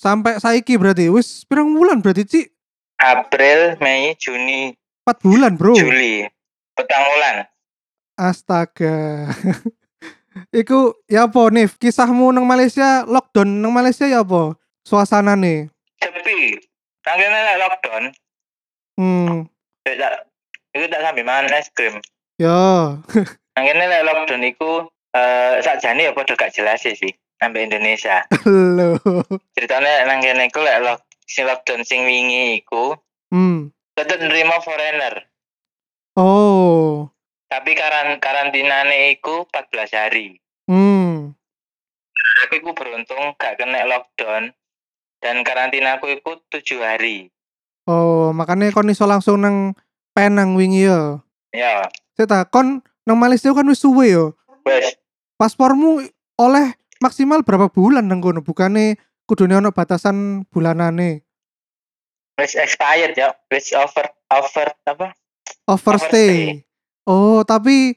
sampai 0.00 0.40
saiki 0.40 0.74
berarti 0.80 1.06
wis 1.12 1.44
pirang 1.46 1.70
bulan 1.70 2.00
berarti, 2.02 2.24
Ci? 2.24 2.42
April, 2.98 3.76
Mei, 3.78 4.16
Juni, 4.16 4.72
4 5.06 5.18
bulan, 5.22 5.52
Bro. 5.54 5.74
Juli. 5.76 6.26
Petang 6.72 7.04
bulan. 7.04 7.46
Astaga. 8.16 9.28
iku 10.60 10.96
ya 11.06 11.28
apa, 11.28 11.52
Nif? 11.52 11.76
Kisahmu 11.76 12.32
nang 12.32 12.48
Malaysia, 12.48 13.04
lockdown 13.04 13.60
nang 13.60 13.74
Malaysia 13.74 14.08
ya 14.08 14.24
apa? 14.24 14.56
Suasana 14.82 15.36
nih. 15.36 15.68
Sepi. 16.00 16.58
Tanggane 17.02 17.34
lek 17.34 17.58
lockdown, 17.58 18.04
Hmm, 18.92 19.48
Dek, 19.82 19.96
tak 19.98 20.28
iku 20.76 20.86
tak 20.86 21.18
mangan 21.24 21.50
es 21.58 21.66
krim. 21.74 21.98
ya. 22.38 22.94
Tanggane 23.58 23.84
lek 23.90 24.06
lockdown 24.06 24.42
iku 24.46 24.86
eh 25.12 25.60
sakjane 25.60 26.08
ya 26.08 26.12
padha 26.16 26.32
gak 26.34 26.52
jelas 26.52 26.80
sih 26.80 26.96
sampai 27.36 27.68
Indonesia. 27.68 28.24
Halo. 28.44 28.96
Ceritanya 29.52 30.08
nang 30.08 30.24
kene 30.24 30.48
iku 30.48 30.62
lek 30.62 30.80
lock, 30.80 31.00
sing 31.24 31.44
lockdown 31.44 31.82
sing 31.82 32.04
wingi 32.04 32.58
iku 32.58 32.96
Hmm. 33.32 33.72
tetep 33.96 34.20
nerima 34.20 34.60
foreigner. 34.60 35.24
Oh. 36.20 37.08
Tapi 37.48 37.72
karan 37.72 38.20
karantinane 38.20 39.16
iku 39.16 39.48
14 39.48 39.88
hari. 39.92 40.36
Hmm. 40.68 41.32
Aku 42.44 42.60
iku 42.60 42.76
beruntung 42.76 43.32
gak 43.36 43.56
kena 43.56 43.88
lockdown 43.88 44.52
dan 45.24 45.40
karantina 45.44 45.96
aku 45.96 46.12
iku 46.12 46.40
tujuh 46.48 46.84
hari. 46.84 47.32
Oh, 47.88 48.30
makanya 48.30 48.68
kon 48.70 48.92
iso 48.92 49.08
langsung 49.08 49.40
nang 49.40 49.72
Penang 50.12 50.52
wingi 50.60 50.84
ya. 50.84 51.24
Ya, 51.56 51.88
Saya 52.12 52.44
kon 52.44 52.84
nang 53.08 53.16
Malaysia 53.16 53.48
kan 53.56 53.64
wis 53.64 53.80
suwe 53.80 54.12
yo. 54.12 54.36
wes 54.62 54.94
Paspormu 55.42 55.98
oleh 56.38 56.78
maksimal 57.02 57.42
berapa 57.42 57.66
bulan 57.66 58.06
nang 58.06 58.22
kono? 58.22 58.46
Bukane 58.46 58.94
kudune 59.26 59.58
ono 59.58 59.74
batasan 59.74 60.46
bulanane. 60.46 61.26
wes 62.38 62.54
expired 62.54 63.18
ya, 63.18 63.34
wes 63.50 63.74
over 63.74 64.06
over 64.30 64.70
apa? 64.86 65.10
Overstay. 65.66 66.62
Oh, 67.10 67.42
tapi 67.42 67.90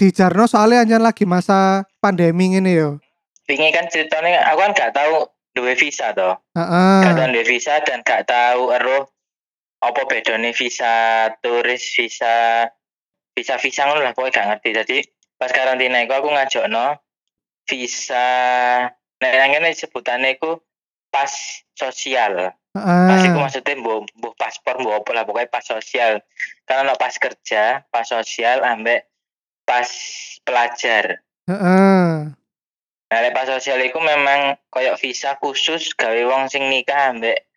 di 0.00 0.08
Jarno 0.08 0.48
soalnya 0.48 0.88
hanya 0.88 0.98
lagi 1.12 1.28
masa 1.28 1.84
pandemi 2.00 2.56
ini 2.56 2.72
yo. 2.72 2.96
Wingi 3.44 3.76
kan 3.76 3.92
ceritanya 3.92 4.48
aku 4.48 4.64
kan 4.64 4.72
gak 4.72 4.92
tahu 4.96 5.28
duwe 5.52 5.76
visa 5.76 6.16
toh. 6.16 6.40
Heeh. 6.56 7.00
Gak 7.04 7.12
tahu 7.12 7.28
duwe 7.28 7.44
visa 7.44 7.76
dan 7.84 8.00
gak 8.00 8.24
tahu 8.24 8.72
eroh 8.72 9.04
apa 9.84 10.00
bedanya 10.08 10.48
visa 10.56 11.28
turis, 11.44 11.92
visa 11.92 12.64
visa 13.36 13.60
visa 13.60 13.84
ngono 13.84 14.00
lah 14.00 14.16
pokoknya 14.16 14.32
gak 14.32 14.48
ngerti. 14.48 14.70
Jadi 14.72 14.96
pas 15.40 15.48
karantina 15.48 16.04
iku 16.04 16.12
aku 16.20 16.28
ngajokno 16.28 17.00
visa 17.64 18.28
nek 19.24 19.32
nang 19.40 19.50
kene 19.56 19.72
sebutane 19.72 20.36
iku 20.36 20.60
pas 21.08 21.32
sosial. 21.72 22.52
Pas 22.76 23.20
iku 23.24 23.34
Heeh. 23.34 23.42
maksudnya 23.42 23.74
mbuh 23.80 24.04
mbuh 24.20 24.32
paspor 24.36 24.78
mbuh 24.78 25.00
apa 25.00 25.10
lah 25.16 25.24
pokoknya 25.24 25.48
pas 25.48 25.64
sosial. 25.64 26.20
Karena 26.68 26.92
ono 26.92 26.94
pas 27.00 27.16
kerja, 27.16 27.88
pas 27.88 28.04
sosial 28.04 28.60
ambek 28.62 29.08
pas 29.64 29.88
pelajar. 30.44 31.24
Heeh. 31.48 32.36
Nah, 33.10 33.18
lek 33.18 33.34
pas 33.34 33.48
sosial 33.48 33.82
iku 33.82 33.98
memang 33.98 34.54
koyok 34.70 35.00
visa 35.02 35.34
khusus 35.40 35.96
gawe 35.98 36.22
wong 36.30 36.46
sing 36.46 36.70
nikah 36.70 37.10
ambek 37.10 37.48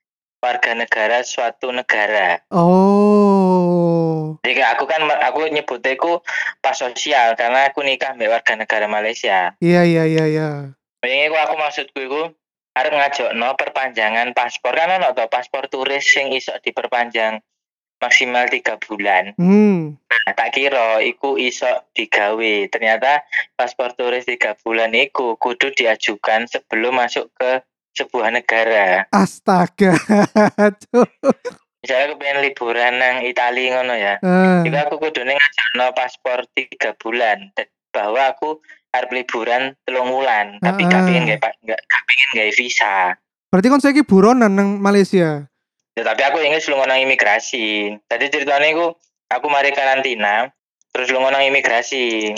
warga 0.41 0.73
negara 0.73 1.21
suatu 1.21 1.69
negara. 1.69 2.41
Oh. 2.49 3.92
Jadi 4.41 4.61
aku 4.65 4.89
kan 4.89 5.05
aku 5.05 5.45
nyebutnya 5.53 5.93
iku 5.93 6.25
pas 6.57 6.73
sosial 6.73 7.37
karena 7.37 7.69
aku 7.69 7.85
nikah 7.85 8.17
ambek 8.17 8.33
warga 8.33 8.53
negara 8.57 8.89
Malaysia. 8.89 9.53
Iya 9.61 9.85
iya 9.85 10.03
iya 10.09 10.25
iya. 10.25 10.49
Ini 11.05 11.29
aku 11.29 11.37
aku 11.37 11.53
maksudku 11.59 11.99
iku 12.01 12.21
arep 12.73 12.93
ngajokno 12.97 13.53
perpanjangan 13.53 14.33
paspor 14.33 14.73
kan 14.73 14.97
ono 14.97 15.13
to 15.13 15.29
paspor 15.29 15.69
turis 15.69 16.01
sing 16.01 16.33
iso 16.33 16.57
diperpanjang 16.57 17.37
maksimal 18.01 18.51
tiga 18.51 18.75
bulan. 18.81 19.31
Hmm. 19.39 19.95
Nah, 19.95 20.33
tak 20.35 20.59
kira 20.59 20.99
iku 20.99 21.39
iso 21.39 21.87
digawe. 21.95 22.67
Ternyata 22.67 23.23
paspor 23.55 23.95
turis 23.95 24.27
tiga 24.27 24.59
bulan 24.59 24.91
iku 24.91 25.39
kudu 25.39 25.71
diajukan 25.71 26.51
sebelum 26.51 26.99
masuk 26.99 27.31
ke 27.39 27.63
sebuah 27.95 28.33
negara. 28.33 29.07
Astaga. 29.13 29.95
Misalnya 31.83 32.05
aku 32.07 32.15
pengen 32.15 32.39
liburan 32.39 32.93
nang 32.95 33.15
Itali 33.27 33.67
ngono 33.67 33.91
ya. 33.91 34.15
Eh. 34.23 34.63
Iku 34.63 34.77
aku 34.79 34.95
kudu 35.03 35.27
ngajakno 35.27 35.91
paspor 35.91 36.47
tiga 36.55 36.95
bulan. 36.95 37.51
Bahwa 37.91 38.31
aku 38.31 38.63
arep 38.95 39.11
liburan 39.11 39.75
telung 39.83 40.15
wulan, 40.15 40.63
tapi 40.63 40.87
gak 40.87 41.03
Ah. 41.03 41.05
pengen 41.05 41.27
gawe 41.27 41.39
pa- 41.43 41.59
gak, 41.59 41.81
gak 41.83 42.03
pengen 42.07 42.29
gawe 42.39 42.51
visa. 42.55 42.95
Berarti 43.51 43.67
kon 43.67 43.83
saiki 43.83 44.07
buronan 44.07 44.55
nang 44.55 44.79
Malaysia. 44.79 45.43
Ya, 45.93 46.01
tapi 46.01 46.23
aku 46.23 46.39
ingin 46.39 46.63
lu 46.71 46.79
nang 46.87 47.03
imigrasi. 47.03 47.99
Tadi 48.07 48.31
ceritanya 48.31 48.71
aku 48.71 48.95
aku 49.27 49.45
mari 49.51 49.75
karantina, 49.75 50.49
terus 50.89 51.11
lu 51.11 51.19
nang 51.19 51.43
imigrasi. 51.43 52.31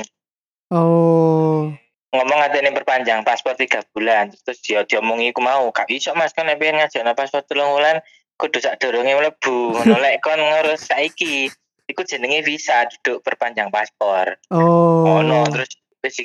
Oh. 0.74 1.70
ngomong 2.16 2.40
ada 2.40 2.64
ini 2.64 2.72
perpanjang 2.72 3.28
paspor 3.28 3.60
tiga 3.60 3.84
bulan 3.92 4.32
terus 4.32 4.64
dia 4.64 4.88
diomongi 4.88 5.36
aku 5.36 5.44
mau 5.44 5.68
gak 5.68 5.92
bisa 5.92 6.16
mas 6.16 6.32
kan 6.32 6.48
pengen 6.56 6.80
ngajak 6.80 7.04
paspor 7.12 7.44
telung 7.44 7.76
bulan 7.76 8.00
kudu 8.36 8.60
sak 8.60 8.84
dorongnya 8.84 9.16
mlebu 9.16 9.76
ngono 9.80 9.96
lek 10.04 10.20
kon 10.20 10.40
ngurus 10.40 10.92
saiki 10.92 11.48
iku 11.86 12.02
jenenge 12.04 12.42
visa 12.44 12.84
duduk 12.90 13.22
perpanjang 13.22 13.70
paspor. 13.70 14.36
Oh. 14.52 15.06
Ngono 15.06 15.48
terus 15.52 15.72
wis 16.02 16.20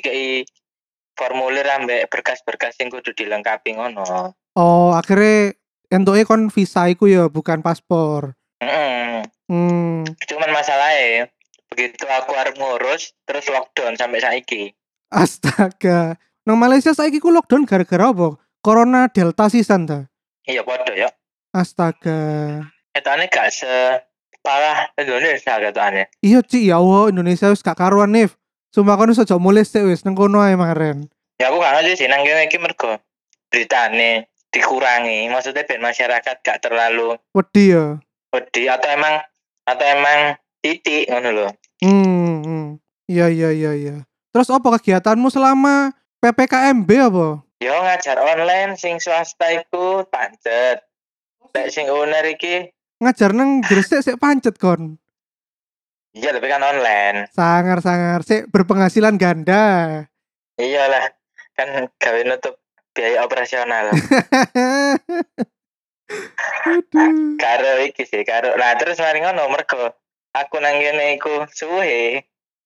formulir 1.15 1.67
ambek 1.69 2.09
berkas-berkas 2.09 2.77
sing 2.77 2.89
kudu 2.89 3.13
dilengkapi 3.13 3.77
ngono. 3.77 4.33
Oh, 4.57 4.91
akhirnya 4.97 5.53
entuke 5.93 6.25
kon 6.25 6.49
visa 6.49 6.89
iku 6.89 7.07
ya 7.07 7.29
bukan 7.29 7.61
paspor. 7.61 8.33
Heeh. 8.59 9.21
Hmm. 9.51 10.07
Cuman 10.27 10.49
masalahnya 10.55 11.29
begitu 11.71 12.03
aku 12.07 12.35
arep 12.35 12.55
ngurus 12.57 13.15
terus 13.23 13.47
lockdown 13.47 13.95
sampai 13.95 14.19
saiki. 14.19 14.63
Astaga. 15.11 16.17
Nang 16.47 16.57
Malaysia 16.57 16.95
saiki 16.95 17.21
ku 17.21 17.29
lockdown 17.29 17.69
gara-gara 17.69 18.09
apa? 18.09 18.39
Corona 18.65 19.11
Delta 19.11 19.45
sisan 19.51 19.85
ta. 19.85 20.09
Iya 20.47 20.65
podo 20.65 20.93
ya. 20.95 21.11
Astaga. 21.51 22.63
Etane 22.95 23.27
gak 23.27 23.51
separah 23.51 24.87
Indonesia 24.95 25.59
katanya. 25.59 26.07
Iya 26.23 26.39
Ci, 26.43 26.71
ya 26.71 26.79
Allah 26.79 27.11
Indonesia 27.11 27.51
wis 27.51 27.59
gak 27.59 27.75
karuan 27.75 28.15
Nif. 28.15 28.39
Sumpah 28.71 28.95
wis 29.03 29.19
aja 29.19 29.35
mulai 29.35 29.67
sik 29.67 29.83
wis 29.83 30.07
nang 30.07 30.15
kono 30.15 30.39
ae 30.39 30.55
maren. 30.55 31.11
Ya 31.43 31.51
aku 31.51 31.59
gak 31.59 31.75
ngerti 31.75 32.03
sih 32.03 32.07
nang 32.07 32.23
kene 32.23 32.47
iki 32.47 32.55
mergo 32.55 33.03
beritane 33.51 34.31
dikurangi. 34.47 35.27
Maksudnya 35.27 35.67
ben 35.67 35.83
masyarakat 35.83 36.35
gak 36.39 36.59
terlalu 36.63 37.19
Wedi 37.35 37.75
ya. 37.75 37.99
wedi 38.31 38.71
atau 38.71 38.87
emang 38.95 39.19
atau 39.67 39.85
emang 39.91 40.39
titik 40.63 41.11
ngono 41.11 41.29
lho. 41.35 41.47
Hmm, 41.83 42.39
hmm. 42.47 42.67
Iya 43.11 43.27
iya 43.27 43.49
iya 43.51 43.71
iya. 43.75 43.95
Terus 44.31 44.47
apa 44.47 44.79
kegiatanmu 44.79 45.27
selama 45.27 45.91
PPKMB 46.23 46.89
apa? 47.11 47.43
Yo 47.59 47.75
ngajar 47.75 48.23
online 48.23 48.79
sing 48.79 49.03
swasta 49.03 49.51
iku 49.51 50.07
pancet. 50.07 50.79
Lek 51.51 51.67
sing 51.71 51.87
owner 51.91 52.23
iki 52.27 52.71
Ngajar 53.01 53.33
nang 53.33 53.65
Gresik 53.65 54.05
sik 54.05 54.21
pancet 54.21 54.61
kon. 54.61 55.01
iya 56.11 56.35
tapi 56.35 56.45
kan 56.51 56.61
online. 56.61 57.31
Sangar-sangar 57.31 58.21
sik 58.21 58.51
berpenghasilan 58.51 59.15
ganda. 59.15 60.05
Iyalah 60.59 61.09
kan 61.57 61.87
gawe 61.97 62.21
nutup 62.27 62.59
biaya 62.91 63.23
operasional. 63.25 63.95
Karo 67.41 67.71
iki 67.87 68.03
sih 68.03 68.23
karo 68.27 68.53
nah 68.59 68.75
terus 68.75 68.99
mari 68.99 69.23
ngono 69.23 69.47
mergo 69.47 69.95
aku 70.35 70.59
nang 70.59 70.77
kene 70.79 71.15
iku 71.17 71.47
suwe 71.51 72.21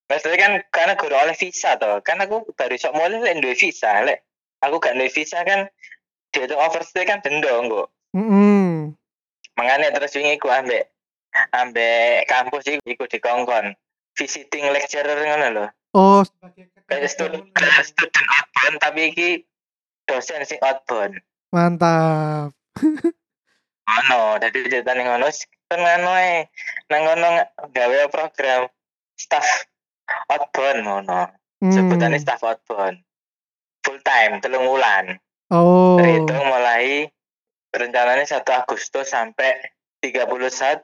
Maksudnya 0.05 0.37
kan 0.37 0.51
karena 0.69 0.93
guru 1.01 1.17
oleh 1.17 1.33
visa 1.33 1.81
toh 1.81 1.97
kan 2.05 2.21
aku 2.21 2.45
baru 2.53 2.77
sok 2.77 2.93
mulai 2.93 3.25
lek 3.25 3.41
duwe 3.41 3.57
visa 3.57 4.05
lek 4.05 4.21
aku 4.61 4.77
gak 4.77 4.93
duwe 4.93 5.09
visa 5.09 5.41
kan 5.41 5.65
dia 6.29 6.45
tuh 6.45 6.61
overstay 6.61 7.09
kan 7.09 7.25
denda 7.25 7.49
kok 7.49 7.89
Mm-mm. 8.13 8.64
Makanya 9.55 9.91
terus 9.95 10.15
wingi 10.15 10.39
ku 10.39 10.51
ambek 10.51 10.91
ambek 11.51 12.27
kampus 12.27 12.63
iku 12.67 12.83
iku 12.87 13.05
dikongkon 13.07 13.75
visiting 14.15 14.71
lecturer 14.71 15.19
ngono 15.19 15.47
lho. 15.51 15.65
Oh, 15.95 16.23
kayak 16.87 17.11
student 17.11 17.47
student 17.89 18.27
outbound 18.31 18.75
tapi 18.83 19.11
iki 19.11 19.29
dosen 20.07 20.43
sing 20.47 20.59
outbound. 20.63 21.19
Mantap. 21.51 22.55
ngono 23.85 24.41
dadi 24.41 24.65
ceritane 24.71 25.03
ngono 25.03 25.27
kan 25.67 25.79
ngono 25.79 26.11
ae. 26.15 26.47
Nang 26.91 27.01
ngono 27.03 27.27
gawe 27.71 27.99
program 28.11 28.67
staff 29.19 29.67
outbound 30.31 30.79
ngono. 30.83 31.21
Hmm. 31.63 31.71
sebutannya 31.71 32.19
staff 32.19 32.43
outbound. 32.43 32.99
Full 33.83 33.99
time 34.03 34.39
telung 34.43 34.67
wulan. 34.67 35.19
Oh. 35.53 36.01
terhitung 36.01 36.41
mulai 36.41 37.05
rencananya 37.77 38.23
1 38.23 38.41
Agustus 38.41 39.11
sampai 39.11 39.51
31 39.99 40.31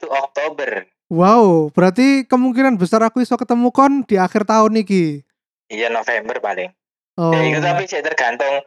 Oktober 0.03 0.85
Wow, 1.11 1.67
berarti 1.69 2.23
kemungkinan 2.23 2.79
besar 2.79 3.03
aku 3.03 3.19
iso 3.19 3.35
ketemu 3.35 3.67
kon 3.69 4.07
di 4.07 4.15
akhir 4.15 4.47
tahun 4.47 4.79
iki. 4.79 5.23
iya 5.67 5.87
November 5.87 6.39
paling 6.39 6.71
Oh. 7.19 7.35
ya 7.35 7.43
itu 7.43 7.59
tapi 7.59 7.83
sih 7.85 7.99
tergantung 7.99 8.63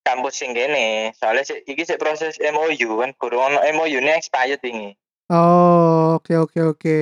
kampus 0.00 0.38
sing 0.38 0.54
kene 0.54 1.10
soalnya 1.12 1.42
sih 1.42 1.58
iki 1.66 1.82
sih 1.82 1.98
proses 1.98 2.38
MOU 2.38 3.02
kan 3.02 3.10
kurang 3.18 3.52
ono 3.52 3.58
MOU 3.74 3.98
ini 3.98 4.14
expired 4.14 4.62
ini 4.62 4.94
Oh, 5.26 6.14
oke 6.14 6.30
oke 6.38 6.60
oke. 6.62 6.98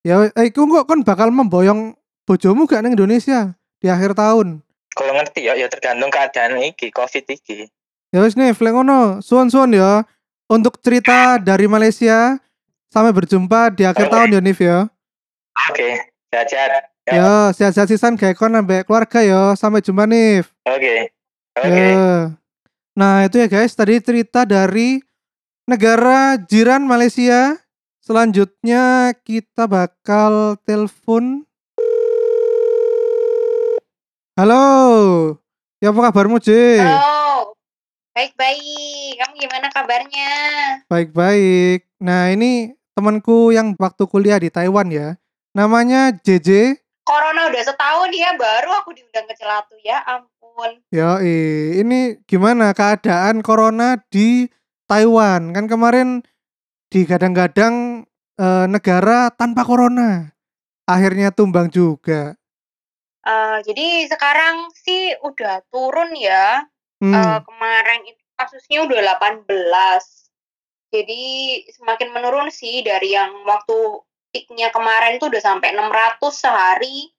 Ya, 0.00 0.16
wes, 0.16 0.32
eh, 0.32 0.48
iku 0.48 0.64
kok 0.64 0.88
kon 0.88 1.04
bakal 1.04 1.28
memboyong 1.28 1.92
bojomu 2.24 2.64
gak 2.64 2.80
nang 2.80 2.96
Indonesia 2.96 3.52
di 3.76 3.92
akhir 3.92 4.16
tahun? 4.16 4.64
kalau 4.90 5.12
ngerti 5.14 5.46
ya 5.46 5.54
ya 5.54 5.68
tergantung 5.68 6.10
keadaan 6.10 6.58
iki 6.60 6.90
covid 6.90 7.22
iki 7.24 7.70
Ya 8.10 8.26
wes 8.26 8.34
nih, 8.34 8.50
fleng 8.50 8.74
ngono, 8.74 9.22
suon-suon 9.22 9.70
ya. 9.70 10.02
Untuk 10.50 10.82
cerita 10.82 11.38
dari 11.38 11.70
Malaysia, 11.70 12.42
sampai 12.90 13.14
berjumpa 13.14 13.70
di 13.70 13.86
akhir 13.86 14.10
Oke. 14.10 14.12
tahun 14.12 14.34
ya 14.34 14.40
Nif 14.42 14.58
ya. 14.58 14.78
oke 15.70 15.88
sehat-sehat 16.30 16.90
Ya. 17.08 17.12
Ya, 17.16 17.34
sehat-sehat 17.56 17.88
sisan 17.90 18.14
kayak 18.14 18.38
kon 18.38 18.54
sampai 18.54 18.82
keluarga 18.82 19.18
ya. 19.22 19.42
Sampai 19.54 19.78
jumpa 19.82 20.04
Nif. 20.06 20.50
oke 20.66 21.10
oke 21.54 21.70
Ya. 21.70 22.34
Nah, 22.98 23.24
itu 23.24 23.38
ya 23.38 23.46
guys, 23.46 23.72
tadi 23.72 24.02
cerita 24.02 24.42
dari 24.42 24.98
negara 25.64 26.34
jiran 26.36 26.82
Malaysia. 26.82 27.54
Selanjutnya 28.02 29.14
kita 29.22 29.70
bakal 29.70 30.58
telepon. 30.66 31.46
Halo. 34.34 34.64
Ya 35.78 35.94
apa 35.94 36.10
kabarmu, 36.10 36.42
J? 36.42 36.50
Halo. 36.82 37.19
Baik-baik. 38.10 39.22
Kamu 39.22 39.34
gimana 39.38 39.66
kabarnya? 39.70 40.32
Baik-baik. 40.90 41.86
Nah, 42.02 42.34
ini 42.34 42.74
temanku 42.98 43.54
yang 43.54 43.78
waktu 43.78 44.02
kuliah 44.10 44.42
di 44.42 44.50
Taiwan 44.50 44.90
ya. 44.90 45.14
Namanya 45.54 46.10
JJ. 46.18 46.78
Corona 47.06 47.50
udah 47.50 47.62
setahun 47.62 48.10
ya, 48.14 48.34
baru 48.34 48.70
aku 48.82 48.94
diundang 48.94 49.26
ke 49.30 49.34
Celatu 49.38 49.78
ya. 49.82 50.02
Ampun. 50.02 50.82
Ya, 50.90 51.22
ini 51.22 52.18
gimana 52.26 52.74
keadaan 52.74 53.46
corona 53.46 53.98
di 54.10 54.50
Taiwan? 54.90 55.54
Kan 55.54 55.70
kemarin 55.70 56.26
digadang-gadang 56.90 58.06
eh, 58.38 58.66
negara 58.66 59.30
tanpa 59.30 59.62
corona. 59.62 60.34
Akhirnya 60.90 61.30
tumbang 61.30 61.70
juga. 61.70 62.34
Eh, 63.22 63.58
jadi 63.62 64.10
sekarang 64.10 64.74
sih 64.74 65.14
udah 65.22 65.62
turun 65.70 66.10
ya. 66.18 66.66
Hmm. 67.00 67.16
Eh, 67.16 67.38
kemarin 67.48 68.00
itu 68.04 68.22
kasusnya 68.36 68.84
udah 68.84 69.00
18. 69.16 70.30
Jadi 70.92 71.22
semakin 71.72 72.08
menurun 72.12 72.48
sih 72.52 72.84
dari 72.84 73.16
yang 73.16 73.44
waktu 73.48 74.04
peaknya 74.30 74.68
kemarin 74.70 75.16
itu 75.16 75.26
udah 75.26 75.42
sampai 75.42 75.72
600 75.72 76.20
sehari. 76.34 77.10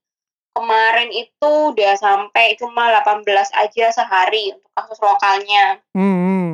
Kemarin 0.52 1.10
itu 1.16 1.52
udah 1.72 1.96
sampai 1.96 2.60
cuma 2.60 2.92
18 2.92 3.24
aja 3.56 3.86
sehari 3.96 4.52
untuk 4.52 4.72
kasus 4.76 5.00
lokalnya. 5.00 5.80
Hmm, 5.96 6.18
hmm. 6.20 6.48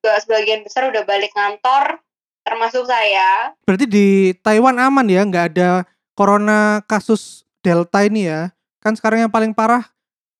Juga 0.00 0.16
sebagian 0.24 0.64
besar 0.64 0.88
udah 0.88 1.04
balik 1.04 1.36
kantor, 1.36 2.00
termasuk 2.40 2.88
saya. 2.88 3.52
Berarti 3.68 3.84
di 3.84 4.32
Taiwan 4.40 4.80
aman 4.80 5.04
ya, 5.04 5.20
nggak 5.20 5.46
ada 5.52 5.84
corona 6.16 6.80
kasus 6.88 7.44
Delta 7.60 8.08
ini 8.08 8.24
ya? 8.24 8.56
Kan 8.80 8.96
sekarang 8.96 9.28
yang 9.28 9.32
paling 9.34 9.52
parah 9.52 9.84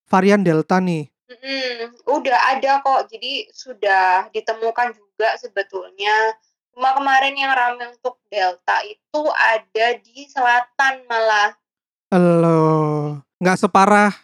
varian 0.09 0.41
Delta 0.41 0.81
nih. 0.81 1.13
Mm-mm, 1.27 2.07
udah 2.07 2.39
ada 2.55 2.79
kok, 2.87 3.11
jadi 3.11 3.51
sudah 3.51 4.31
ditemukan 4.31 4.95
juga 4.95 5.35
sebetulnya. 5.43 6.39
Cuma 6.71 6.95
kemarin 6.95 7.35
yang 7.35 7.51
ramai 7.51 7.91
untuk 7.91 8.23
Delta 8.31 8.79
itu 8.87 9.23
ada 9.35 9.87
di 9.99 10.31
selatan 10.31 11.03
malah. 11.11 11.51
Elo, 12.15 13.19
nggak 13.43 13.59
separah 13.59 14.15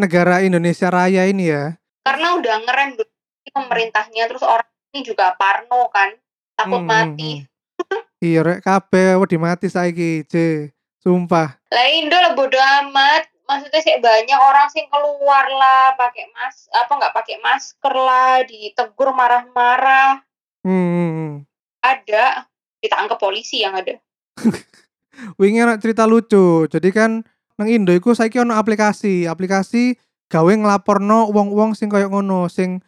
negara 0.00 0.40
Indonesia 0.40 0.88
Raya 0.88 1.28
ini 1.28 1.52
ya? 1.52 1.76
Karena 2.08 2.40
udah 2.40 2.56
ngerem 2.64 2.96
dulu 2.96 3.12
pemerintahnya, 3.52 4.24
terus 4.32 4.40
orang 4.40 4.68
ini 4.96 5.04
juga 5.04 5.36
parno 5.36 5.92
kan, 5.92 6.16
takut 6.56 6.80
Hmm, 6.80 6.88
mati. 6.88 7.44
hmm, 7.44 7.84
hmm. 7.92 8.02
Iya 8.18 8.40
rek 8.42 8.64
kabeh 8.64 9.20
wedi 9.20 9.36
mati 9.36 9.68
saiki, 9.68 10.24
C. 10.24 10.66
Sumpah. 10.98 11.60
Lah 11.70 11.86
Indo 11.92 12.18
lah 12.18 12.34
bodo 12.34 12.58
amat. 12.58 13.30
Maksudnya 13.48 13.80
sih 13.80 13.96
banyak 13.96 14.36
orang 14.36 14.68
sih 14.68 14.84
keluar 14.92 15.48
lah 15.48 15.96
pakai 15.96 16.28
mas 16.36 16.68
apa 16.68 16.92
nggak 16.92 17.14
pakai 17.16 17.36
masker 17.40 17.94
lah, 17.96 18.44
ditegur 18.44 19.16
marah-marah. 19.16 20.20
Hmm, 20.60 20.76
hmm, 20.92 21.10
hmm. 21.16 21.32
Ada 21.80 22.44
ditangkap 22.84 23.16
polisi 23.16 23.64
yang 23.64 23.72
ada. 23.72 23.96
Wingi 25.40 25.64
cerita 25.80 26.04
lucu. 26.04 26.68
Jadi 26.68 26.92
kan 26.92 27.24
nang 27.56 27.68
Indo 27.72 27.96
iku 27.96 28.12
saiki 28.12 28.36
ono 28.36 28.52
aplikasi, 28.54 29.24
aplikasi 29.24 29.96
gawe 30.28 30.52
nglaporno 30.52 31.32
wong-wong 31.32 31.72
sing 31.72 31.88
koyo 31.88 32.12
ngono, 32.12 32.52
sing 32.52 32.84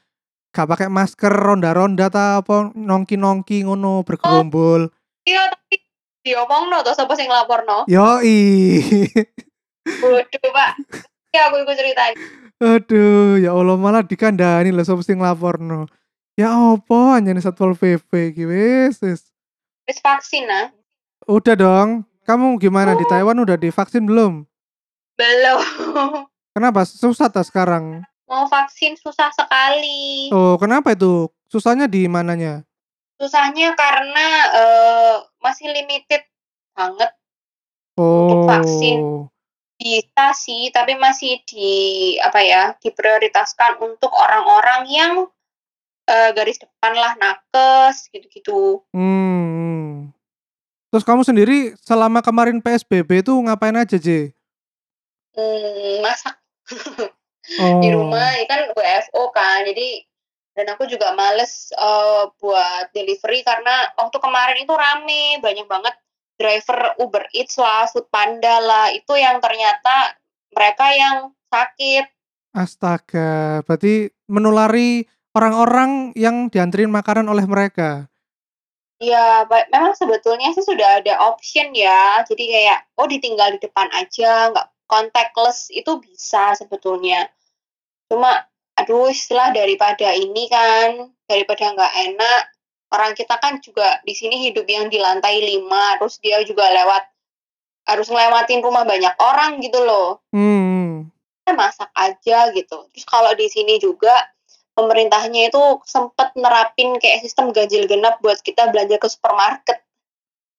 gak 0.53 0.69
pakai 0.69 0.89
masker 0.93 1.33
ronda-ronda 1.33 2.13
ta 2.13 2.45
apa 2.45 2.69
nongki-nongki 2.77 3.65
ngono 3.65 4.05
bergerombol. 4.05 4.93
Iya 5.25 5.49
tapi 5.51 5.81
diomong 6.21 6.69
no, 6.69 6.85
terus 6.85 7.01
apa 7.01 7.17
sing 7.17 7.33
lapor 7.33 7.65
no? 7.65 7.89
Yoi. 7.89 8.77
Bodoh 9.87 10.51
pak. 10.53 10.73
Ya 11.31 11.47
aku 11.47 11.63
ikut 11.63 11.77
ceritain. 11.79 12.15
Aduh, 12.61 13.39
ya 13.41 13.55
Allah 13.55 13.77
malah 13.79 14.03
dikandani 14.05 14.75
lah 14.75 14.85
sapa 14.85 15.01
sing 15.01 15.17
laporno. 15.23 15.87
Ya 16.37 16.53
apa 16.53 17.21
anjane 17.21 17.41
Satpol 17.41 17.73
PP 17.79 18.35
iki 18.35 18.45
wis. 18.45 19.01
wis. 19.01 19.31
Wis 19.87 19.99
vaksin 20.03 20.45
nah. 20.49 20.69
Udah 21.31 21.55
dong. 21.55 22.05
Kamu 22.27 22.61
gimana 22.61 22.95
di 22.95 23.05
Taiwan 23.09 23.41
udah 23.43 23.57
divaksin 23.57 24.05
belum? 24.07 24.45
Belum. 25.17 25.61
Kenapa 26.55 26.85
susah 26.87 27.33
tas 27.33 27.49
sekarang? 27.49 28.05
Mau 28.31 28.47
vaksin 28.47 28.95
susah 28.95 29.35
sekali. 29.35 30.31
Oh, 30.31 30.55
kenapa 30.61 30.95
itu? 30.95 31.27
Susahnya 31.51 31.91
di 31.91 32.07
mananya? 32.07 32.63
Susahnya 33.19 33.75
karena 33.75 34.27
eh, 34.55 35.15
masih 35.43 35.67
limited 35.75 36.23
banget 36.73 37.11
Oh. 37.99 38.47
vaksin. 38.49 38.97
Bisa 39.81 40.37
sih, 40.37 40.69
tapi 40.69 41.01
masih 41.01 41.41
di 41.49 41.73
apa 42.21 42.45
ya, 42.45 42.77
diprioritaskan 42.85 43.81
untuk 43.81 44.13
orang-orang 44.13 44.83
yang 44.93 45.13
eh, 46.05 46.31
garis 46.37 46.61
depan 46.61 46.93
lah, 46.93 47.17
nakes 47.17 48.13
gitu-gitu. 48.13 48.85
Hmm. 48.93 50.13
Terus 50.93 51.07
kamu 51.07 51.25
sendiri 51.25 51.73
selama 51.81 52.21
kemarin 52.21 52.61
PSBB 52.61 53.25
itu 53.25 53.33
ngapain 53.33 53.75
aja, 53.79 53.97
J? 53.97 54.37
Hmm, 55.33 56.05
masak 56.05 56.37
Oh. 57.59 57.83
di 57.83 57.91
rumah 57.91 58.37
ya 58.37 58.47
kan 58.47 58.69
WFO 58.79 59.33
kan, 59.35 59.67
jadi 59.67 60.07
dan 60.55 60.71
aku 60.71 60.87
juga 60.87 61.17
males 61.17 61.73
eh, 61.75 62.25
buat 62.39 62.93
delivery 62.95 63.43
karena 63.43 63.91
waktu 63.97 64.19
kemarin 64.23 64.59
itu 64.61 64.71
rame, 64.71 65.41
banyak 65.43 65.67
banget 65.67 65.95
driver 66.41 66.97
Uber 66.97 67.29
Eats 67.37 67.61
lah, 67.61 67.85
Food 67.93 68.09
Panda 68.09 68.57
lah, 68.65 68.89
itu 68.97 69.13
yang 69.21 69.45
ternyata 69.45 70.17
mereka 70.57 70.89
yang 70.97 71.37
sakit. 71.53 72.09
Astaga, 72.57 73.61
berarti 73.69 74.09
menulari 74.27 75.05
orang-orang 75.37 76.17
yang 76.17 76.49
dianterin 76.49 76.91
makanan 76.91 77.29
oleh 77.29 77.45
mereka. 77.45 78.09
Ya, 79.01 79.49
memang 79.49 79.97
sebetulnya 79.97 80.53
sih 80.53 80.65
sudah 80.65 81.01
ada 81.01 81.17
option 81.31 81.73
ya. 81.73 82.21
Jadi 82.25 82.53
kayak, 82.53 82.79
oh 83.01 83.09
ditinggal 83.09 83.57
di 83.57 83.61
depan 83.61 83.89
aja, 83.97 84.53
nggak 84.53 84.69
contactless 84.91 85.73
itu 85.73 86.03
bisa 86.03 86.53
sebetulnya. 86.59 87.31
Cuma, 88.13 88.45
aduh 88.77 89.09
istilah 89.09 89.55
daripada 89.55 90.13
ini 90.13 90.51
kan, 90.53 91.15
daripada 91.25 91.73
nggak 91.73 91.95
enak, 92.13 92.43
orang 92.91 93.15
kita 93.15 93.39
kan 93.39 93.63
juga 93.63 94.03
di 94.03 94.15
sini 94.15 94.51
hidup 94.51 94.67
yang 94.67 94.91
di 94.91 94.99
lantai 94.99 95.39
lima, 95.41 95.99
terus 95.99 96.19
dia 96.19 96.43
juga 96.43 96.67
lewat, 96.69 97.03
harus 97.91 98.07
ngelewatin 98.11 98.61
rumah 98.61 98.83
banyak 98.87 99.15
orang 99.19 99.63
gitu 99.63 99.81
loh. 99.83 100.23
Hmm. 100.35 101.11
Masak 101.51 101.91
aja 101.99 102.55
gitu. 102.55 102.87
Terus 102.95 103.07
kalau 103.11 103.35
di 103.35 103.51
sini 103.51 103.83
juga, 103.83 104.15
pemerintahnya 104.79 105.51
itu 105.51 105.63
sempat 105.83 106.31
nerapin 106.39 106.95
kayak 107.03 107.27
sistem 107.27 107.51
ganjil 107.51 107.91
genap 107.91 108.23
buat 108.23 108.39
kita 108.39 108.71
belanja 108.71 109.03
ke 109.03 109.09
supermarket. 109.11 109.79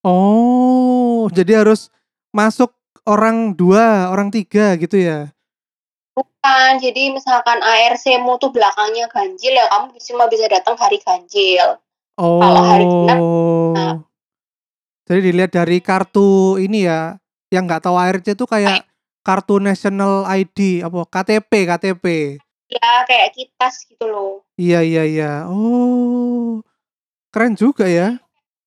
Oh, 0.04 1.32
jadi 1.32 1.63
harus 1.63 1.88
masuk 2.36 2.76
orang 3.08 3.56
dua, 3.56 4.12
orang 4.12 4.34
tiga 4.34 4.76
gitu 4.76 4.98
ya? 4.98 5.32
Bukan, 6.12 6.72
jadi 6.84 7.15
misalkan 7.15 7.63
ARC-mu 7.63 8.36
tuh 8.36 8.52
belakangnya 8.52 9.08
ganjil 9.08 9.56
ya 9.56 9.72
kamu 9.72 9.96
cuma 9.96 10.28
bisa 10.28 10.46
datang 10.52 10.76
hari 10.76 11.00
ganjil. 11.00 11.80
Oh. 12.22 12.38
hari 12.46 12.86
genap, 12.86 13.20
nah. 13.74 13.96
Jadi 15.10 15.20
dilihat 15.34 15.52
dari 15.58 15.82
kartu 15.82 16.62
ini 16.62 16.86
ya, 16.86 17.18
yang 17.50 17.66
nggak 17.66 17.90
tahu 17.90 17.98
ARC 17.98 18.38
itu 18.38 18.46
kayak 18.46 18.86
kartu 19.26 19.58
National 19.58 20.30
ID 20.30 20.86
apa 20.86 21.02
KTP 21.10 21.52
KTP. 21.66 22.06
Ya 22.72 23.04
kayak 23.10 23.34
kitas 23.36 23.84
gitu 23.90 24.06
loh. 24.08 24.46
Iya 24.56 24.86
iya 24.86 25.04
iya. 25.04 25.32
Oh, 25.50 26.62
keren 27.34 27.58
juga 27.58 27.90
ya. 27.90 28.22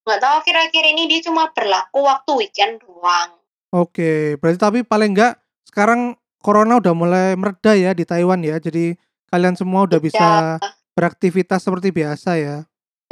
Nggak 0.04 0.20
tahu 0.20 0.36
kira-kira 0.44 0.92
ini 0.92 1.08
dia 1.08 1.24
cuma 1.24 1.48
berlaku 1.54 2.04
waktu 2.04 2.30
weekend 2.36 2.82
doang. 2.84 3.40
Oke, 3.72 4.36
berarti 4.36 4.58
tapi 4.60 4.78
paling 4.84 5.16
enggak 5.16 5.40
sekarang 5.64 6.14
corona 6.44 6.76
udah 6.76 6.92
mulai 6.92 7.32
mereda 7.40 7.72
ya 7.72 7.96
di 7.96 8.04
Taiwan 8.04 8.44
ya. 8.44 8.60
Jadi 8.60 8.92
kalian 9.32 9.56
semua 9.56 9.88
udah 9.88 9.98
bisa 9.98 10.60
beraktivitas 10.92 11.64
seperti 11.64 11.88
biasa 11.88 12.36
ya. 12.36 12.56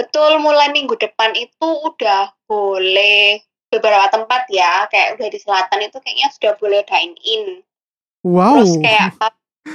Betul, 0.02 0.42
mulai 0.42 0.74
minggu 0.74 0.98
depan 0.98 1.30
itu 1.38 1.68
udah 1.86 2.34
boleh 2.50 3.38
beberapa 3.70 4.10
tempat 4.10 4.50
ya, 4.50 4.90
kayak 4.90 5.16
udah 5.16 5.28
di 5.30 5.38
selatan 5.38 5.78
itu 5.86 5.96
kayaknya 6.02 6.28
sudah 6.34 6.52
boleh 6.58 6.82
dine 6.82 7.14
in. 7.22 7.44
Wow. 8.26 8.58
Terus 8.58 8.74
kayak 8.82 9.06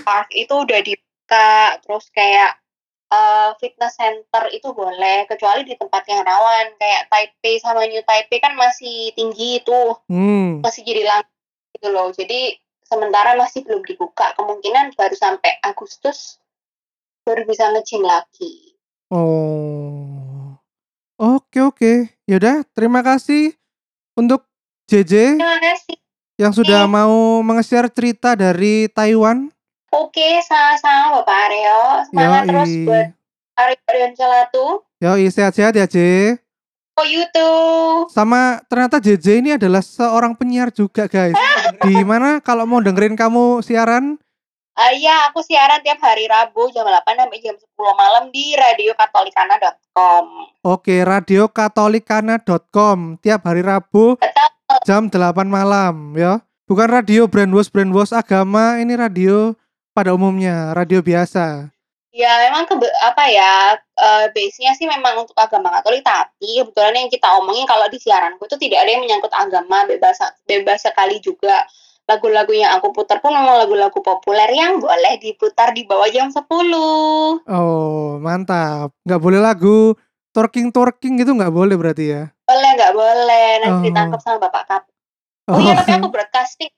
park 0.04 0.30
itu 0.36 0.52
udah 0.52 0.80
dibuka, 0.84 1.80
terus 1.80 2.12
kayak 2.12 2.60
eh, 3.08 3.50
fitness 3.64 3.96
center 3.96 4.52
itu 4.52 4.68
boleh, 4.76 5.24
kecuali 5.32 5.64
di 5.64 5.80
tempat 5.80 6.04
yang 6.12 6.28
rawan 6.28 6.76
kayak 6.76 7.08
Taipei 7.08 7.56
sama 7.64 7.88
New 7.88 8.04
Taipei 8.04 8.44
kan 8.44 8.52
masih 8.60 9.16
tinggi 9.16 9.64
itu, 9.64 9.82
Hmm. 10.12 10.60
masih 10.60 10.84
jadi 10.84 11.08
langit 11.08 11.32
gitu 11.80 11.88
loh. 11.90 12.12
Jadi 12.12 12.60
sementara 12.84 13.36
masih 13.40 13.64
belum 13.64 13.84
dibuka, 13.84 14.36
kemungkinan 14.36 14.96
baru 14.96 15.16
sampai 15.16 15.60
Agustus 15.64 16.40
baru 17.28 17.44
bisa 17.44 17.68
nge-gym 17.76 18.04
lagi. 18.08 18.76
Oh. 19.12 20.07
Oke 21.18 21.66
oke. 21.66 22.14
Yaudah, 22.30 22.62
terima 22.78 23.02
kasih 23.02 23.58
untuk 24.14 24.46
JJ 24.86 25.42
Terima 25.42 25.58
kasih. 25.58 25.98
yang 26.38 26.54
sudah 26.54 26.86
mau 26.86 27.42
menge-share 27.42 27.90
cerita 27.90 28.38
dari 28.38 28.86
Taiwan. 28.86 29.50
Oke, 29.90 30.38
sama-sama 30.46 31.18
Bapak 31.18 31.38
Aryo. 31.50 31.82
Semangat 32.06 32.42
terus 32.46 32.72
buat 32.86 33.08
Aryo 33.58 33.82
dan 33.90 34.12
Celatu. 34.14 34.66
Yoi, 35.02 35.26
sehat-sehat 35.34 35.74
ya, 35.74 35.90
J. 35.90 35.98
Oh, 37.02 37.06
YouTube. 37.10 38.14
Sama 38.14 38.62
ternyata 38.70 39.02
JJ 39.02 39.42
ini 39.42 39.50
adalah 39.58 39.82
seorang 39.82 40.38
penyiar 40.38 40.70
juga, 40.70 41.10
guys. 41.10 41.34
Di 41.82 41.98
mana 42.06 42.46
kalau 42.46 42.70
mau 42.70 42.78
dengerin 42.78 43.18
kamu 43.18 43.66
siaran, 43.66 44.22
Ah 44.78 44.94
iya, 44.94 45.34
aku 45.34 45.42
siaran 45.42 45.82
tiap 45.82 45.98
hari 46.06 46.30
Rabu 46.30 46.70
jam 46.70 46.86
8 46.86 47.02
sampai 47.02 47.42
jam 47.42 47.58
10 47.58 47.66
malam 47.98 48.30
di 48.30 48.54
radiokatolikana.com. 49.98 50.26
oke, 50.62 50.96
radiokatolikana.com 51.02 53.18
tiap 53.22 53.42
hari 53.46 53.62
Rabu 53.66 54.18
Betul. 54.18 54.80
jam 54.86 55.10
8 55.10 55.50
malam, 55.50 56.14
ya. 56.14 56.42
Bukan 56.68 56.92
radio 56.92 57.32
brandwas 57.32 57.72
brandwas 57.72 58.12
agama, 58.12 58.84
ini 58.84 59.00
radio 59.00 59.56
pada 59.96 60.12
umumnya, 60.14 60.76
radio 60.76 61.00
biasa. 61.00 61.72
Ya, 62.18 62.50
memang 62.50 62.66
ke 62.66 62.74
apa 63.06 63.30
ya, 63.30 63.78
eh, 63.78 64.26
base-nya 64.34 64.74
sih 64.74 64.90
memang 64.90 65.22
untuk 65.22 65.38
agama 65.38 65.70
Katolik, 65.70 66.02
tapi 66.02 66.66
kebetulan 66.66 67.06
yang 67.06 67.14
kita 67.14 67.30
omongin 67.38 67.70
kalau 67.70 67.86
di 67.94 68.02
siaranku 68.02 68.42
itu 68.50 68.58
tidak 68.58 68.82
ada 68.84 68.90
yang 68.90 69.06
menyangkut 69.06 69.30
agama, 69.30 69.86
bebas 69.86 70.18
bebas 70.50 70.82
sekali 70.82 71.22
juga. 71.22 71.62
Lagu-lagu 72.08 72.56
yang 72.56 72.72
aku 72.80 72.96
putar 72.96 73.20
pun 73.20 73.36
memang 73.36 73.60
lagu-lagu 73.60 74.00
populer 74.00 74.48
yang 74.56 74.80
boleh 74.80 75.20
diputar 75.20 75.76
di 75.76 75.84
bawah 75.84 76.08
jam 76.08 76.32
10. 76.32 76.40
Oh, 77.44 78.16
mantap. 78.18 78.96
Nggak 79.04 79.20
boleh 79.20 79.44
lagu 79.44 79.92
twerking-twerking 80.32 81.20
gitu 81.20 81.36
nggak 81.36 81.52
boleh 81.52 81.76
berarti 81.76 82.06
ya? 82.08 82.24
Boleh 82.48 82.70
nggak 82.80 82.94
boleh, 82.96 83.50
nanti 83.60 83.76
Oh. 83.76 83.84
ditangkap 83.84 84.20
sama 84.24 84.38
Bapak 84.40 84.64
Kap. 84.66 84.84
Oh 85.52 85.60
iya, 85.60 85.76
tapi 85.80 86.00
aku 86.00 86.08
broadcasting 86.08 86.72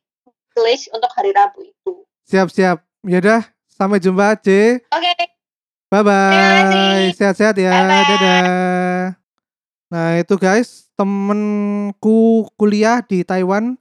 English 0.54 0.90
untuk 0.90 1.10
hari 1.14 1.30
Rabu 1.30 1.62
itu. 1.62 2.06
Siap-siap. 2.26 2.82
Yaudah, 3.06 3.46
sampai 3.70 4.02
jumpa, 4.02 4.34
C. 4.42 4.82
Oke, 4.90 5.14
Bye-bye. 5.90 6.34
kasih. 6.34 7.02
Sehat-sehat 7.14 7.56
ya. 7.58 7.70
Bye-bye. 7.72 8.06
Dadah. 8.06 9.02
Nah, 9.90 10.10
itu 10.22 10.36
guys, 10.38 10.90
temenku 10.94 12.46
kuliah 12.54 13.02
di 13.02 13.26
Taiwan, 13.26 13.74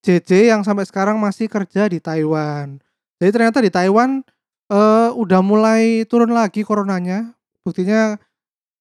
JJ 0.00 0.52
yang 0.52 0.62
sampai 0.64 0.88
sekarang 0.88 1.20
masih 1.20 1.46
kerja 1.46 1.88
di 1.88 2.00
Taiwan. 2.00 2.80
Jadi 3.20 3.30
ternyata 3.36 3.58
di 3.60 3.68
Taiwan 3.68 4.24
eh 4.70 5.10
udah 5.12 5.40
mulai 5.44 6.08
turun 6.08 6.32
lagi 6.32 6.64
coronanya. 6.64 7.36
Buktinya 7.60 8.16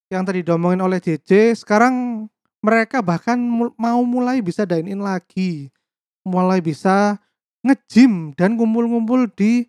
yang 0.07 0.23
tadi 0.23 0.41
diomongin 0.41 0.79
oleh 0.79 0.97
JJ, 1.03 1.59
sekarang 1.59 2.25
mereka 2.63 3.03
bahkan 3.03 3.37
mau 3.75 4.01
mulai 4.07 4.39
bisa 4.39 4.63
dine 4.63 4.89
in 4.95 5.03
lagi. 5.03 5.69
Mulai 6.23 6.63
bisa 6.63 7.19
nge-gym 7.67 8.31
dan 8.39 8.55
kumpul-kumpul 8.55 9.27
di 9.35 9.67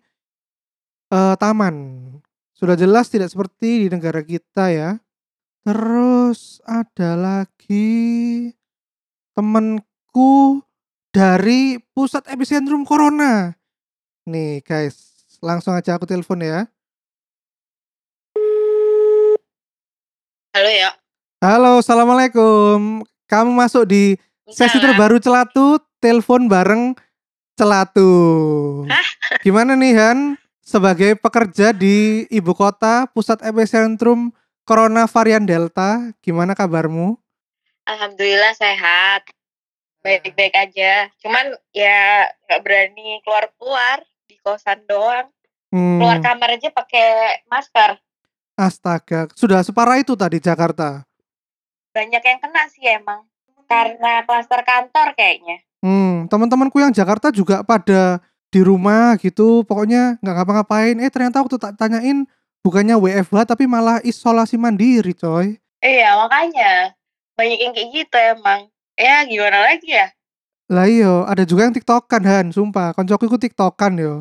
eh, 1.11 1.35
taman. 1.35 1.75
Sudah 2.55 2.77
jelas 2.79 3.11
tidak 3.11 3.33
seperti 3.33 3.85
di 3.85 3.87
negara 3.91 4.23
kita 4.23 4.71
ya. 4.71 4.91
Terus 5.61 6.63
ada 6.65 7.13
lagi 7.13 8.49
temenku 9.37 10.61
dari 11.11 11.75
pusat 11.91 12.23
epicentrum 12.31 12.87
corona. 12.87 13.51
Nih 14.23 14.63
guys, 14.63 15.27
langsung 15.43 15.75
aja 15.75 15.99
aku 15.99 16.07
telepon 16.07 16.39
ya. 16.39 16.65
halo 20.51 20.67
ya. 20.71 20.91
Halo, 21.43 21.79
assalamualaikum. 21.79 23.03
Kamu 23.27 23.51
masuk 23.55 23.87
di 23.87 24.19
sesi 24.51 24.77
terbaru 24.79 25.19
Celatu, 25.19 25.79
telepon 26.03 26.51
bareng 26.51 26.95
Celatu. 27.55 28.11
Gimana 29.43 29.75
nih 29.79 29.95
Han? 29.95 30.35
Sebagai 30.61 31.17
pekerja 31.19 31.73
di 31.75 32.27
ibu 32.29 32.53
kota, 32.55 33.09
pusat 33.11 33.43
epicentrum 33.43 34.31
corona 34.63 35.09
varian 35.09 35.43
Delta, 35.43 36.13
gimana 36.21 36.53
kabarmu? 36.55 37.17
Alhamdulillah 37.89 38.53
sehat. 38.55 39.25
Baik-baik 40.01 40.53
aja. 40.53 41.09
Cuman 41.21 41.45
ya 41.71 42.25
nggak 42.45 42.61
berani 42.61 43.21
keluar-keluar 43.21 44.01
di 44.25 44.35
kosan 44.41 44.81
doang. 44.85 45.29
Hmm, 45.71 45.97
Keluar 45.97 46.19
kamar 46.19 46.59
aja 46.59 46.67
pakai 46.69 47.39
masker. 47.47 47.95
astaga, 48.51 49.25
sudah 49.33 49.63
separah 49.65 49.97
itu 49.97 50.13
tadi 50.13 50.37
Jakarta. 50.37 51.01
Banyak 51.95 52.21
yang 52.21 52.39
kena 52.39 52.63
sih 52.69 52.83
emang. 52.85 53.25
Karena 53.65 54.21
klaster 54.27 54.61
kantor 54.61 55.15
kayaknya. 55.15 55.63
Hmm, 55.81 56.27
teman-temanku 56.27 56.77
yang 56.77 56.91
Jakarta 56.91 57.31
juga 57.31 57.63
pada 57.63 58.19
di 58.51 58.59
rumah 58.61 59.15
gitu, 59.17 59.63
pokoknya 59.63 60.19
nggak 60.19 60.35
ngapa-ngapain. 60.35 60.99
Eh 60.99 61.09
ternyata 61.09 61.39
waktu 61.41 61.55
tak 61.57 61.79
tanyain 61.79 62.27
bukannya 62.61 62.99
WFH 62.99 63.55
tapi 63.55 63.65
malah 63.65 64.03
isolasi 64.03 64.59
mandiri, 64.59 65.15
coy. 65.15 65.55
Iya 65.81 66.13
makanya 66.19 66.93
banyak 67.33 67.57
yang 67.57 67.73
kayak 67.73 67.89
gitu 67.95 68.17
emang. 68.37 68.67
Ya 69.01 69.25
gimana 69.25 69.65
lagi 69.65 69.89
ya? 69.89 70.13
Lah 70.69 70.85
iya, 70.85 71.25
ada 71.25 71.41
juga 71.41 71.65
yang 71.65 71.73
tiktokan 71.73 72.21
Han, 72.21 72.45
sumpah. 72.53 72.93
Koncoku 72.93 73.25
iku 73.25 73.41
tiktokan 73.41 73.97
yo. 73.97 74.13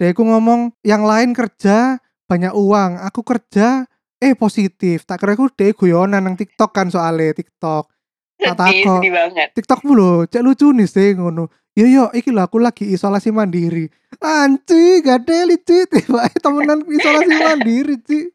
Dia 0.00 0.10
iku 0.10 0.24
ngomong 0.24 0.72
yang 0.82 1.04
lain 1.04 1.36
kerja 1.36 2.00
banyak 2.24 2.50
uang, 2.56 2.98
aku 3.04 3.20
kerja 3.20 3.84
eh 4.18 4.32
positif. 4.32 5.04
Tak 5.04 5.20
kira 5.20 5.36
iku 5.36 5.52
dia 5.52 5.70
guyonan 5.76 6.24
nang 6.24 6.34
TikTok 6.34 6.72
kan 6.72 6.88
soalnya 6.88 7.36
TikTok. 7.36 7.92
Tak 8.40 8.58
banget. 8.58 9.48
TikTokmu 9.54 9.92
lho, 9.94 10.12
cek 10.26 10.42
lucu 10.42 10.72
nih 10.74 10.88
sih 10.88 11.14
ngono. 11.14 11.46
Yo 11.74 11.86
yo, 11.86 12.10
iki 12.10 12.34
lho 12.34 12.42
aku 12.42 12.58
lagi 12.58 12.90
isolasi 12.90 13.30
mandiri. 13.30 13.86
Anci, 14.18 15.02
gak 15.02 15.26
ada 15.26 15.54
Ci. 15.58 15.78
Tiba 15.90 16.26
temenan 16.38 16.86
isolasi 16.86 17.34
mandiri, 17.34 17.98
Ci. 18.02 18.30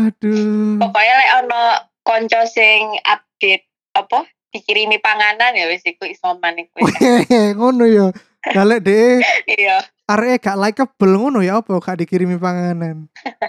Aduh. 0.00 0.76
Pokoknya 0.80 1.14
lek 1.20 1.30
ono 1.44 1.62
konco 2.04 2.40
sing 2.50 2.98
update 3.04 3.64
apa 3.94 4.26
dikirimi 4.54 5.02
panganan 5.02 5.50
ya 5.58 5.66
wis 5.66 5.82
iku 5.82 6.06
isoman 6.06 6.54
iku. 6.62 6.78
Ngono 7.58 7.84
yo. 7.90 8.14
Dalek 8.44 8.84
deh 8.84 9.24
Iya, 9.48 9.80
arek 10.04 10.44
gak 10.44 10.60
likeable 10.60 11.16
ngono 11.16 11.40
ya 11.40 11.64
apa 11.64 11.80
gak 11.80 12.04
dikirimi 12.04 12.36
panganan. 12.36 13.08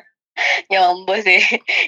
nyombo 0.72 1.16
sih. 1.20 1.40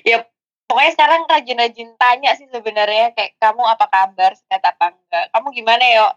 ya 0.08 0.23
pokoknya 0.67 0.91
sekarang 0.95 1.21
rajin-rajin 1.27 1.89
tanya 1.95 2.36
sih 2.36 2.47
sebenarnya 2.51 3.15
kayak 3.15 3.39
kamu 3.39 3.63
apa 3.63 3.86
kabar 3.88 4.32
sehat 4.36 4.63
apa 4.63 4.91
enggak. 4.91 5.25
Kamu 5.32 5.47
gimana 5.56 5.86
yo? 5.88 6.08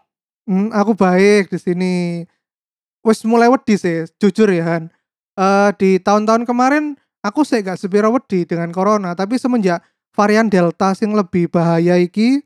Hmm, 0.51 0.69
aku 0.75 0.91
baik 0.95 1.47
di 1.47 1.59
sini. 1.59 1.95
Wes 3.01 3.25
mulai 3.25 3.49
wedi 3.49 3.79
sih, 3.81 4.05
jujur 4.21 4.51
ya 4.53 4.77
Han. 4.77 4.83
Eh 5.39 5.69
di 5.79 5.97
tahun-tahun 5.97 6.45
kemarin 6.45 6.99
aku 7.23 7.41
sih 7.47 7.63
gak 7.63 7.79
sepiro 7.79 8.11
wedi 8.13 8.43
dengan 8.45 8.69
corona, 8.75 9.15
tapi 9.15 9.39
semenjak 9.39 9.81
varian 10.11 10.51
Delta 10.51 10.91
sing 10.91 11.15
lebih 11.15 11.47
bahaya 11.47 11.95
iki 11.97 12.43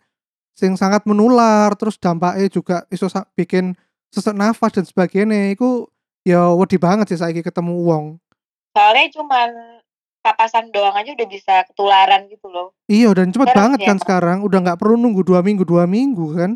sing 0.55 0.79
sangat 0.79 1.03
menular 1.03 1.75
terus 1.75 1.99
dampaknya 1.99 2.47
juga 2.47 2.87
iso 2.87 3.11
bikin 3.35 3.75
sesak 4.07 4.31
nafas 4.31 4.71
dan 4.71 4.87
sebagainya 4.87 5.51
iku 5.51 5.91
ya 6.23 6.55
wedi 6.55 6.79
banget 6.79 7.11
sih 7.11 7.19
saiki 7.19 7.43
ketemu 7.43 7.75
uang. 7.83 8.05
Soalnya 8.71 9.11
cuman 9.11 9.49
papasan 10.23 10.73
doang 10.73 10.95
aja 10.95 11.13
udah 11.13 11.27
bisa 11.27 11.67
ketularan 11.69 12.25
gitu 12.31 12.47
loh. 12.47 12.73
Iya 12.87 13.13
dan 13.13 13.29
cepet 13.35 13.51
Terus 13.51 13.59
banget 13.59 13.79
ya. 13.83 13.87
kan 13.91 13.97
sekarang 13.99 14.37
udah 14.41 14.59
nggak 14.63 14.79
perlu 14.79 14.95
nunggu 14.95 15.21
dua 15.21 15.43
minggu 15.43 15.67
dua 15.67 15.85
minggu 15.85 16.33
kan. 16.33 16.51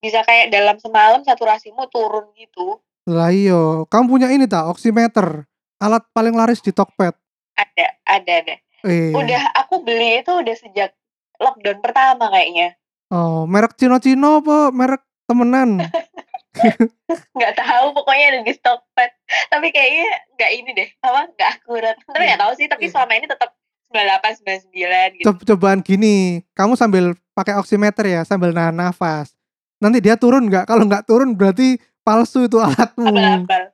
Bisa 0.00 0.24
kayak 0.24 0.50
dalam 0.50 0.76
semalam 0.80 1.20
saturasimu 1.22 1.86
turun 1.92 2.32
gitu. 2.34 2.80
Lah 3.04 3.28
iya, 3.28 3.84
kamu 3.84 4.04
punya 4.08 4.28
ini 4.32 4.48
tak 4.48 4.64
oximeter, 4.64 5.44
alat 5.76 6.00
paling 6.16 6.32
laris 6.32 6.64
di 6.64 6.72
Tokped. 6.72 7.12
Ada, 7.52 7.86
ada, 8.08 8.32
ada. 8.40 8.54
Eh. 8.84 9.12
Udah 9.12 9.52
aku 9.60 9.84
beli 9.84 10.24
itu 10.24 10.32
udah 10.32 10.56
sejak 10.56 10.96
lockdown 11.36 11.84
pertama 11.84 12.32
kayaknya. 12.32 12.76
Oh, 13.12 13.44
merek 13.44 13.76
Cino-Cino 13.76 14.40
apa 14.40 14.72
merek 14.72 15.02
temenan? 15.28 15.80
nggak 17.34 17.54
tahu 17.58 17.86
pokoknya 17.98 18.24
ada 18.30 18.40
di 18.46 18.54
Stockped 18.54 19.12
tapi 19.50 19.74
kayaknya 19.74 20.06
nggak 20.38 20.50
ini 20.54 20.70
deh 20.70 20.88
apa 21.02 21.26
nggak 21.34 21.50
akurat 21.50 21.98
tapi 22.06 22.30
nggak 22.30 22.40
tahu 22.46 22.52
sih 22.54 22.70
tapi 22.70 22.86
selama 22.86 23.18
ini 23.18 23.26
tetap 23.26 23.50
98 23.90 24.70
99 24.70 25.18
gitu 25.18 25.26
Coba 25.26 25.40
cobaan 25.46 25.80
gini, 25.82 26.42
kamu 26.54 26.74
sambil 26.74 27.14
pakai 27.34 27.54
oximeter 27.58 28.02
ya, 28.02 28.26
sambil 28.26 28.50
nahan 28.50 28.74
nafas. 28.74 29.34
Nanti 29.78 30.02
dia 30.02 30.18
turun 30.18 30.50
nggak? 30.50 30.66
Kalau 30.66 30.82
nggak 30.82 31.06
turun 31.06 31.30
berarti 31.38 31.78
palsu 32.02 32.50
itu 32.50 32.58
alatmu. 32.58 33.06
abal-abal 33.06 33.70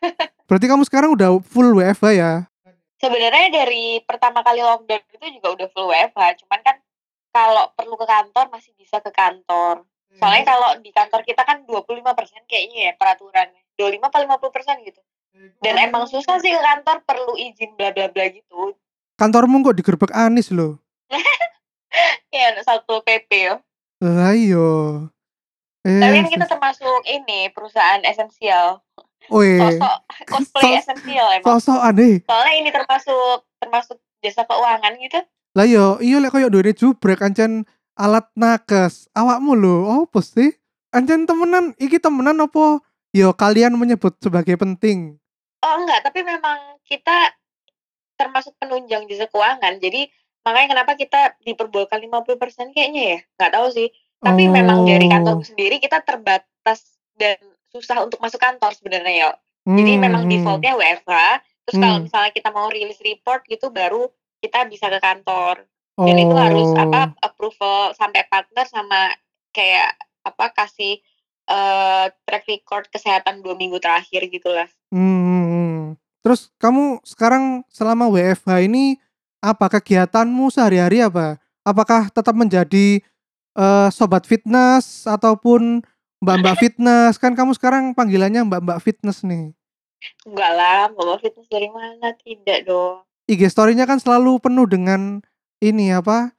Berarti 0.48 0.66
kamu 0.68 0.84
sekarang 0.84 1.16
udah 1.16 1.40
full 1.40 1.72
WFH 1.72 2.04
ya? 2.12 2.32
sebenarnya 3.02 3.50
dari 3.50 3.98
pertama 4.06 4.46
kali 4.46 4.62
lockdown 4.62 5.02
itu 5.10 5.42
juga 5.42 5.48
udah 5.58 5.68
full 5.74 5.90
WFH 5.90 6.46
cuman 6.46 6.60
kan 6.62 6.76
kalau 7.32 7.72
perlu 7.72 7.96
ke 7.96 8.04
kantor 8.04 8.52
masih 8.52 8.76
bisa 8.76 9.00
ke 9.00 9.08
kantor. 9.10 9.88
Soalnya 10.12 10.44
kalau 10.44 10.76
di 10.84 10.92
kantor 10.92 11.24
kita 11.24 11.42
kan 11.42 11.64
25% 11.64 12.44
kayaknya 12.44 12.92
ya 12.92 12.94
peraturannya. 12.94 13.64
25 13.80 14.12
atau 14.12 14.20
50% 14.20 14.84
gitu. 14.84 15.00
Dan 15.64 15.80
emang 15.80 16.04
susah 16.04 16.36
sih 16.38 16.52
ke 16.52 16.60
kantor 16.60 17.00
perlu 17.08 17.32
izin 17.40 17.72
bla 17.74 17.88
bla 17.90 18.12
bla 18.12 18.28
gitu. 18.28 18.76
Kantormu 19.16 19.64
kok 19.64 19.76
digerebek 19.80 20.12
Anis 20.12 20.52
loh. 20.52 20.76
ya 22.32 22.52
satu 22.60 23.00
PP 23.00 23.30
ya 23.32 23.54
Lah 24.04 24.32
iya. 24.36 24.68
Eh, 25.82 25.98
tapi 25.98 26.14
kan 26.14 26.28
kita 26.30 26.46
termasuk 26.46 27.00
ini 27.06 27.50
perusahaan 27.50 27.98
esensial. 28.06 28.84
Weh, 29.30 29.58
sosok 29.58 29.96
cosplay 30.28 30.62
Sos- 30.74 30.78
esensial 30.82 31.26
emang. 31.32 31.58
sosok 31.58 31.78
aneh. 31.78 32.18
soalnya 32.26 32.54
ini 32.58 32.70
termasuk 32.74 33.46
termasuk 33.62 33.96
jasa 34.18 34.42
keuangan 34.42 34.98
gitu 34.98 35.22
Lah 35.52 35.68
yo, 35.68 36.00
iya 36.00 36.16
lek 36.16 36.32
koyo 36.32 36.48
duwe 36.48 36.72
jubrek 36.72 37.20
ancen 37.20 37.68
alat 37.94 38.24
nakes. 38.34 39.08
Awakmu 39.12 39.52
lho, 39.52 39.76
apa 40.04 40.18
sih? 40.18 40.48
Ancen 40.90 41.24
temenan, 41.24 41.76
iki 41.76 41.96
temenan 41.96 42.40
apa? 42.40 42.80
Yo 43.12 43.32
kalian 43.32 43.76
menyebut 43.76 44.16
sebagai 44.18 44.56
penting. 44.56 45.20
oh 45.62 45.78
enggak 45.78 46.02
tapi 46.02 46.26
memang 46.26 46.58
kita 46.82 47.30
termasuk 48.16 48.50
penunjang 48.58 49.06
jasa 49.06 49.26
keuangan 49.26 49.78
jadi 49.78 50.10
makanya 50.42 50.74
kenapa 50.74 50.92
kita 50.94 51.38
diperbolehkan 51.38 52.02
50% 52.02 52.74
kayaknya 52.74 53.02
ya 53.14 53.18
nggak 53.38 53.52
tahu 53.52 53.70
sih 53.70 53.88
tapi 54.18 54.50
memang 54.50 54.82
dari 54.82 55.06
Oh. 55.06 55.10
kantorku 55.12 55.44
sendiri 55.44 55.78
kita 55.78 56.02
terbatas 56.02 56.98
dan 57.14 57.38
susah 57.70 58.02
untuk 58.02 58.18
masuk 58.18 58.38
kantor 58.38 58.74
sebenarnya 58.74 59.14
ya 59.14 59.28
jadi 59.62 59.92
Hmm, 59.92 60.02
memang 60.02 60.22
hmm. 60.26 60.32
defaultnya 60.34 60.74
WFH 60.74 61.14
terus 61.62 61.76
kalau 61.78 61.96
Hmm. 61.98 62.04
misalnya 62.10 62.30
kita 62.34 62.48
mau 62.50 62.66
rilis 62.66 62.98
report 62.98 63.46
gitu 63.46 63.70
baru 63.70 64.10
kita 64.42 64.66
bisa 64.66 64.90
ke 64.90 64.98
kantor 64.98 65.62
dan 65.94 66.16
itu 66.18 66.34
harus 66.34 66.68
Oh. 66.68 66.82
apa 66.82 67.14
approval 67.20 67.94
sampai 67.94 68.26
partner 68.26 68.66
sama 68.66 69.14
kayak 69.50 69.94
apa 70.22 70.50
kasih 70.52 70.98
eh 71.44 72.06
track 72.24 72.44
record 72.46 72.84
kesehatan 72.88 73.40
dua 73.40 73.54
minggu 73.54 73.78
terakhir 73.78 74.26
gitulah 74.26 74.66
Hmm, 74.88 75.00
hmm, 75.00 75.46
hmm. 75.46 75.78
Terus 76.22 76.52
kamu 76.56 77.02
sekarang 77.02 77.66
selama 77.66 78.06
WFH 78.06 78.62
ini 78.62 78.94
apa 79.40 79.66
kegiatanmu 79.68 80.48
sehari-hari 80.48 81.02
apa? 81.02 81.34
Apakah 81.62 82.06
tetap 82.08 82.32
menjadi 82.32 83.02
eh, 83.54 83.88
sobat 83.90 84.22
fitness 84.22 85.02
ataupun 85.04 85.82
mbak-mbak 86.20 86.56
fitness? 86.62 87.18
Kan 87.18 87.34
kamu 87.34 87.54
sekarang 87.54 87.90
panggilannya 87.92 88.46
mbak-mbak 88.46 88.78
fitness 88.78 89.22
nih. 89.22 89.50
enggak 90.26 90.52
lah 90.52 90.90
bawa 90.90 91.14
fitness 91.18 91.46
dari 91.46 91.70
mana 91.70 92.10
tidak 92.18 92.66
dong 92.66 93.06
IG 93.30 93.48
story-nya 93.50 93.86
kan 93.86 94.02
selalu 94.02 94.42
penuh 94.42 94.66
dengan 94.66 95.22
ini 95.62 95.94
apa? 95.94 96.34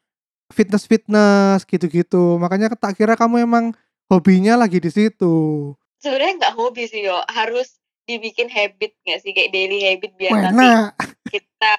Fitness-fitness 0.51 1.63
gitu-gitu. 1.65 2.37
Makanya 2.37 2.75
tak 2.75 2.99
kira 2.99 3.15
kamu 3.15 3.47
emang 3.47 3.73
hobinya 4.11 4.59
lagi 4.59 4.77
di 4.77 4.91
situ. 4.91 5.71
sebenarnya 6.03 6.35
nggak 6.35 6.55
hobi 6.59 6.83
sih 6.83 7.07
yo 7.07 7.15
harus 7.31 7.79
dibikin 8.03 8.51
habit 8.51 8.91
nggak 9.07 9.19
sih 9.23 9.31
kayak 9.31 9.55
daily 9.55 9.79
habit 9.87 10.11
biar 10.19 10.35
nanti 10.35 10.67
Wena. 10.67 10.91
kita 11.31 11.73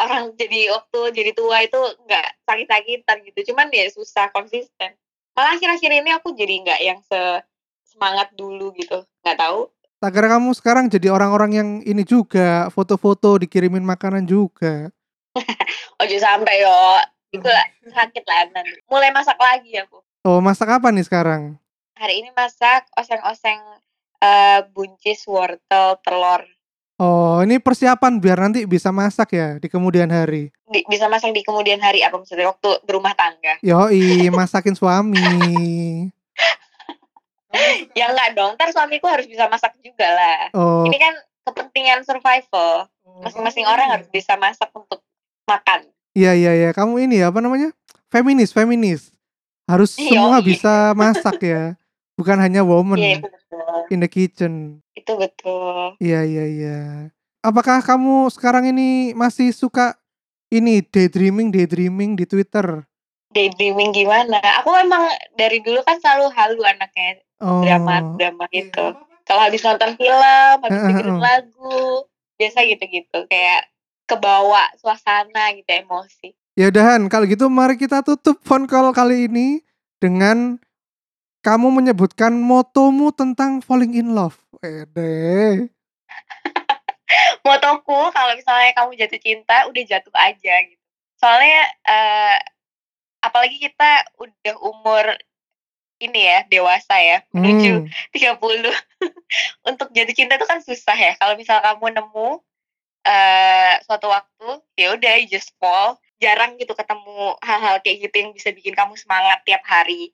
orang 0.00 0.32
jadi 0.40 0.72
waktu 0.72 1.00
jadi 1.12 1.30
tua 1.36 1.60
itu 1.60 1.76
nggak 2.08 2.26
sakit-sakitan 2.48 3.16
gitu 3.28 3.52
cuman 3.52 3.68
ya 3.68 3.92
susah 3.92 4.32
konsisten 4.32 4.96
malah 5.36 5.60
akhir-akhir 5.60 5.90
ini 5.92 6.10
aku 6.16 6.32
jadi 6.32 6.54
nggak 6.64 6.80
yang 6.80 7.00
se 7.04 7.44
semangat 7.84 8.32
dulu 8.32 8.72
gitu 8.72 9.04
nggak 9.20 9.36
tahu 9.36 9.68
Tak 9.98 10.14
kira 10.14 10.30
kamu 10.30 10.54
sekarang 10.54 10.86
jadi 10.86 11.10
orang-orang 11.10 11.50
yang 11.50 11.68
ini 11.82 12.06
juga, 12.06 12.70
foto-foto 12.70 13.34
dikirimin 13.34 13.82
makanan 13.82 14.22
juga. 14.22 14.94
ojo 16.02 16.16
sampai 16.18 16.62
yo 16.62 16.78
itu 17.30 17.46
lah, 17.46 17.66
sakit 17.84 18.24
lah 18.24 18.46
nanti 18.50 18.78
mulai 18.86 19.10
masak 19.10 19.38
lagi 19.38 19.74
aku 19.78 19.98
Oh, 20.26 20.42
masak 20.42 20.66
apa 20.70 20.90
nih 20.90 21.06
sekarang? 21.06 21.54
hari 21.94 22.22
ini 22.22 22.30
masak 22.30 22.86
oseng-oseng 22.94 23.58
eh, 24.18 24.60
buncis 24.70 25.26
wortel 25.26 25.98
telur 26.02 26.42
Oh, 26.98 27.38
ini 27.46 27.62
persiapan 27.62 28.18
biar 28.18 28.42
nanti 28.42 28.66
bisa 28.66 28.90
masak 28.90 29.30
ya 29.30 29.54
di 29.62 29.70
kemudian 29.70 30.10
hari. 30.10 30.50
Di- 30.66 30.82
bisa 30.90 31.06
masak 31.06 31.30
di 31.30 31.46
kemudian 31.46 31.78
hari 31.78 32.02
apa 32.02 32.18
maksudnya 32.18 32.50
waktu 32.50 32.82
berumah 32.82 33.14
tangga 33.14 33.54
Yoi, 33.62 34.26
masakin 34.34 34.74
suami. 34.74 35.22
Ya 37.98 38.12
enggak 38.12 38.30
dong 38.36 38.52
ntar 38.54 38.68
suamiku 38.70 39.08
harus 39.08 39.24
bisa 39.24 39.48
masak 39.48 39.72
juga 39.80 40.04
lah 40.04 40.38
Oh, 40.52 40.84
ini 40.84 40.96
kan 41.00 41.16
kepentingan 41.48 42.04
survival 42.04 42.86
masing-masing 43.24 43.64
orang 43.64 43.88
harus 43.88 44.08
bisa 44.12 44.36
masak 44.36 44.68
untuk 44.76 45.00
makan 45.48 45.88
iya 46.12 46.34
iya 46.34 46.52
iya. 46.52 46.70
Kamu 46.74 46.98
ini 46.98 47.22
ya, 47.22 47.30
apa 47.30 47.38
namanya? 47.38 47.70
Feminis, 48.10 48.50
feminis. 48.50 49.14
harus 49.68 49.94
Iya, 50.00 50.16
semua 50.16 50.40
iya. 50.40 50.46
bisa 50.48 50.74
masak 50.96 51.38
ya. 51.44 51.76
Bukan 52.16 52.40
hanya 52.40 52.64
woman 52.64 52.96
Iya, 52.98 53.20
itu 53.20 53.28
betul. 53.28 53.78
in 53.92 53.98
the 54.00 54.08
kitchen. 54.10 54.52
Itu 54.96 55.14
betul. 55.14 55.94
Iya 56.00 56.24
iya 56.24 56.44
iya. 56.48 56.78
Apakah 57.44 57.84
kamu 57.84 58.32
sekarang 58.32 58.66
ini 58.72 59.12
masih 59.14 59.52
suka 59.54 59.94
ini 60.48 60.80
daydreaming 60.82 61.52
daydreaming 61.52 62.16
di 62.16 62.24
Twitter? 62.24 62.82
Daydreaming 63.30 63.92
gimana? 63.92 64.40
Aku 64.64 64.72
emang 64.74 65.04
dari 65.36 65.60
dulu 65.60 65.84
kan 65.84 66.00
selalu 66.00 66.32
halu 66.32 66.64
anaknya 66.64 67.20
Oh. 67.38 67.62
drama-drama 67.62 68.50
gitu. 68.50 68.98
Kalau 69.22 69.40
habis 69.44 69.62
nonton 69.62 69.94
film, 69.94 70.56
habis 70.64 70.74
Heeh, 70.74 70.88
dengerin 70.90 71.14
heeh. 71.14 71.22
lagu, 71.22 72.08
biasa 72.40 72.58
gitu-gitu. 72.66 73.18
Kayak 73.30 73.70
kebawa 74.08 74.72
suasana 74.80 75.54
gitu, 75.54 75.68
emosi. 75.68 76.34
Ya 76.58 76.74
udahan, 76.74 77.06
kalau 77.06 77.28
gitu 77.30 77.46
mari 77.46 77.78
kita 77.78 78.02
tutup 78.02 78.42
phone 78.42 78.66
call 78.66 78.90
kali 78.90 79.30
ini 79.30 79.62
dengan 80.02 80.58
kamu 81.46 81.70
menyebutkan 81.70 82.34
motomu 82.34 83.14
tentang 83.14 83.62
falling 83.62 83.94
in 83.94 84.16
love. 84.18 84.34
Ede. 84.58 85.70
Motoku 87.46 88.10
kalau 88.10 88.34
misalnya 88.34 88.74
kamu 88.74 88.98
jatuh 88.98 89.20
cinta, 89.22 89.70
udah 89.70 89.82
jatuh 89.86 90.14
aja 90.18 90.54
gitu. 90.66 90.82
Soalnya 91.22 91.62
eh, 91.86 92.36
apalagi 93.22 93.62
kita 93.62 94.02
udah 94.18 94.54
umur 94.58 95.14
ini 95.98 96.20
ya, 96.30 96.46
dewasa 96.46 96.94
ya, 97.02 97.18
menuju 97.34 97.84
Hmm. 97.84 97.90
30 98.14 98.70
untuk 99.68 99.90
jatuh 99.90 100.14
cinta 100.14 100.38
itu 100.38 100.46
kan 100.46 100.62
susah 100.62 100.94
ya. 100.94 101.12
Kalau 101.18 101.34
misal 101.34 101.58
kamu 101.58 101.98
nemu 101.98 102.28
eh 103.08 103.74
suatu 103.86 104.10
waktu 104.10 104.48
ya 104.78 104.94
udah 104.94 105.14
just 105.26 105.54
fall. 105.58 105.98
Jarang 106.18 106.58
gitu 106.58 106.74
ketemu 106.74 107.38
hal-hal 107.46 107.78
kayak 107.82 108.10
gitu 108.10 108.14
yang 108.18 108.30
bisa 108.34 108.50
bikin 108.50 108.74
kamu 108.74 108.98
semangat 108.98 109.42
tiap 109.46 109.62
hari. 109.62 110.10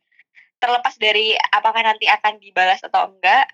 Terlepas 0.60 0.96
dari 1.00 1.32
apakah 1.52 1.80
nanti 1.80 2.04
akan 2.08 2.40
dibalas 2.40 2.80
atau 2.84 3.12
enggak 3.12 3.48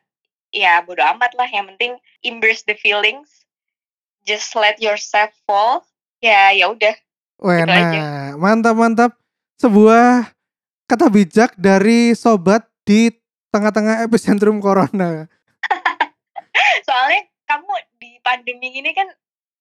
ya 0.51 0.83
bodo 0.83 1.03
amat 1.15 1.35
lah. 1.39 1.47
Yang 1.47 1.75
penting 1.75 1.93
embrace 2.27 2.67
the 2.67 2.75
feelings. 2.75 3.47
Just 4.27 4.51
let 4.59 4.83
yourself 4.83 5.31
fall. 5.47 5.87
Ya 6.19 6.51
ya 6.51 6.71
udah. 6.75 6.95
Wah, 7.41 7.65
Gitu 7.65 8.37
mantap 8.37 8.75
mantap. 8.77 9.13
Sebuah 9.63 10.40
kata 10.91 11.07
bijak 11.07 11.55
dari 11.55 12.11
sobat 12.13 12.67
di 12.83 13.15
tengah-tengah 13.55 14.03
epicentrum 14.03 14.59
corona. 14.59 15.31
soalnya 16.87 17.23
kamu 17.47 17.71
di 17.99 18.19
pandemi 18.21 18.75
ini 18.75 18.91
kan 18.91 19.07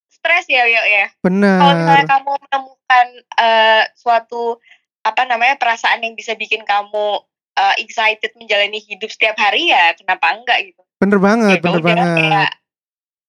stres 0.10 0.50
ya 0.50 0.66
ya 0.66 0.82
ya 0.84 1.06
Benar. 1.22 1.60
kalau 1.62 1.74
misalnya 1.78 2.06
kamu 2.10 2.32
menemukan 2.40 3.08
eh, 3.38 3.84
suatu 3.94 4.58
apa 5.06 5.22
namanya 5.30 5.56
perasaan 5.56 6.02
yang 6.02 6.18
bisa 6.18 6.34
bikin 6.34 6.66
kamu 6.66 7.22
eh, 7.56 7.76
excited 7.80 8.34
menjalani 8.36 8.82
hidup 8.82 9.10
setiap 9.10 9.38
hari 9.38 9.70
ya 9.70 9.94
kenapa 9.94 10.34
enggak 10.34 10.74
gitu 10.74 10.82
Bener 11.00 11.16
banget, 11.16 11.56
Ya 11.56 11.64
bener 11.64 11.80
banget. 11.80 12.16
kayak 12.20 12.52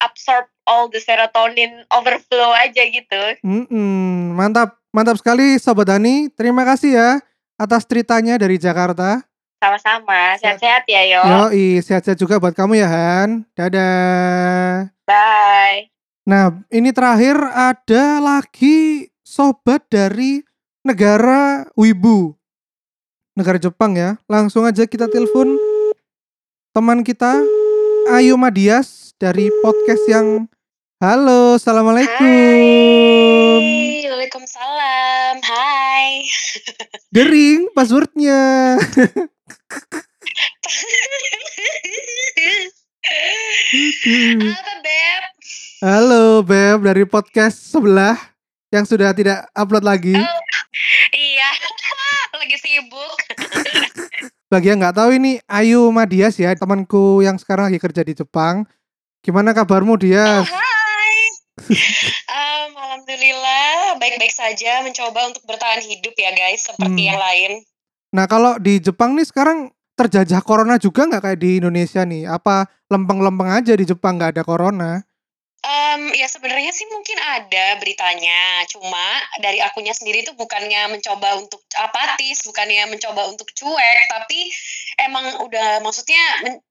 absorb 0.01 0.51
all 0.67 0.91
the 0.91 0.99
serotonin 0.99 1.85
overflow 1.93 2.51
aja 2.51 2.83
gitu 2.83 3.23
Mm-mm, 3.47 4.35
mantap, 4.35 4.81
mantap 4.91 5.21
sekali 5.21 5.55
Sobat 5.61 5.87
Dani. 5.87 6.27
Terima 6.35 6.67
kasih 6.67 6.91
ya 6.97 7.11
atas 7.61 7.85
ceritanya 7.85 8.41
dari 8.41 8.57
Jakarta. 8.57 9.21
sama-sama 9.61 10.41
sehat-sehat 10.41 10.89
ya 10.89 11.05
yo 11.05 11.21
Yoi, 11.21 11.85
sehat-sehat 11.85 12.17
juga 12.17 12.41
buat 12.41 12.57
kamu 12.57 12.81
ya 12.81 12.89
Han. 12.89 13.45
Dadah. 13.53 14.89
bye 15.05 15.93
Nah, 16.25 16.65
ini 16.73 16.95
terakhir 16.97 17.37
ada 17.53 18.25
lagi 18.25 19.09
sobat 19.21 19.85
dari 19.93 20.41
negara 20.81 21.69
Wibu. 21.77 22.33
Negara 23.37 23.61
Jepang 23.61 23.99
ya. 23.99 24.17
Langsung 24.31 24.65
aja 24.65 24.89
kita 24.89 25.13
telepon 25.13 25.61
teman 26.73 27.05
kita 27.05 27.41
Ayu 28.17 28.41
Madias 28.41 29.13
dari 29.21 29.53
podcast 29.61 30.05
yang 30.09 30.49
Halo, 31.01 31.57
Assalamualaikum. 31.57 32.21
Hai, 32.21 34.05
Waalaikumsalam. 34.05 35.35
Hai. 35.41 35.70
Gering 37.11 37.69
passwordnya. 37.75 38.77
Aduh. 44.01 44.53
Apa, 44.55 44.75
Beb? 44.81 45.23
Halo 45.81 46.25
Beb 46.41 46.79
dari 46.85 47.05
podcast 47.05 47.57
sebelah 47.59 48.17
yang 48.71 48.85
sudah 48.85 49.11
tidak 49.13 49.45
upload 49.53 49.83
lagi. 49.83 50.15
Iya, 51.11 51.49
lagi 52.41 52.57
sibuk. 52.57 53.17
Bagi 54.51 54.67
yang 54.67 54.83
nggak 54.83 54.97
tahu 54.99 55.15
ini 55.15 55.39
Ayu 55.47 55.95
Madias 55.95 56.35
ya 56.35 56.51
temanku 56.55 57.23
yang 57.23 57.39
sekarang 57.39 57.71
lagi 57.71 57.79
kerja 57.79 58.03
di 58.03 58.15
Jepang. 58.15 58.67
Gimana 59.21 59.53
kabarmu 59.53 59.95
Oh, 59.95 60.01
dia? 60.01 60.43
hai. 60.43 61.15
Em, 62.27 62.70
Alhamdulillah, 63.01 63.97
baik-baik 63.97 64.29
saja 64.29 64.85
mencoba 64.85 65.33
untuk 65.33 65.41
bertahan 65.49 65.81
hidup 65.81 66.13
ya 66.21 66.37
guys, 66.37 66.69
seperti 66.69 67.09
Hmm. 67.09 67.09
yang 67.09 67.17
lain. 67.17 67.65
Nah 68.13 68.29
kalau 68.29 68.61
di 68.61 68.77
Jepang 68.77 69.17
nih 69.17 69.25
sekarang 69.25 69.73
terjajah 69.97 70.45
corona 70.45 70.77
juga 70.77 71.09
nggak 71.09 71.25
kayak 71.25 71.41
di 71.41 71.65
Indonesia 71.65 72.05
nih? 72.05 72.29
Apa 72.29 72.69
lempeng-lempeng 72.93 73.49
aja 73.49 73.73
di 73.73 73.89
Jepang 73.89 74.21
nggak 74.21 74.37
ada 74.37 74.45
corona? 74.45 75.01
Em, 75.65 76.13
ya 76.13 76.29
sebenarnya 76.29 76.77
sih 76.77 76.85
mungkin 76.93 77.17
ada 77.25 77.81
beritanya, 77.81 78.69
cuma 78.69 79.17
dari 79.41 79.65
akunya 79.65 79.97
sendiri 79.97 80.21
tuh 80.21 80.37
bukannya 80.37 80.93
mencoba 80.93 81.41
untuk 81.41 81.65
apatis, 81.81 82.45
bukannya 82.45 82.85
mencoba 82.85 83.33
untuk 83.33 83.49
cuek, 83.57 83.99
tapi 84.13 84.53
emang 85.01 85.41
udah 85.41 85.81
maksudnya 85.81 86.21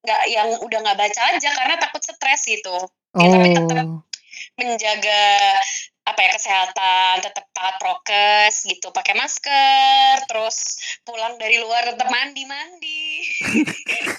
nggak 0.05 0.21
yang 0.29 0.61
udah 0.61 0.77
nggak 0.77 0.97
baca 0.97 1.21
aja 1.33 1.49
karena 1.57 1.73
takut 1.81 2.05
stres 2.05 2.45
gitu. 2.45 2.77
Ya, 3.17 3.25
tapi 3.33 3.49
tetap 3.57 3.85
Oh, 3.89 4.05
menjaga 4.57 5.21
apa 6.09 6.19
ya 6.25 6.29
kesehatan, 6.33 7.13
tetap 7.21 7.45
taat 7.53 7.75
prokes 7.77 8.65
gitu, 8.65 8.89
pakai 8.89 9.13
masker, 9.13 10.25
terus 10.25 10.77
pulang 11.05 11.37
dari 11.37 11.61
luar 11.61 11.93
tetap 11.93 12.09
mandi-mandi. 12.09 13.21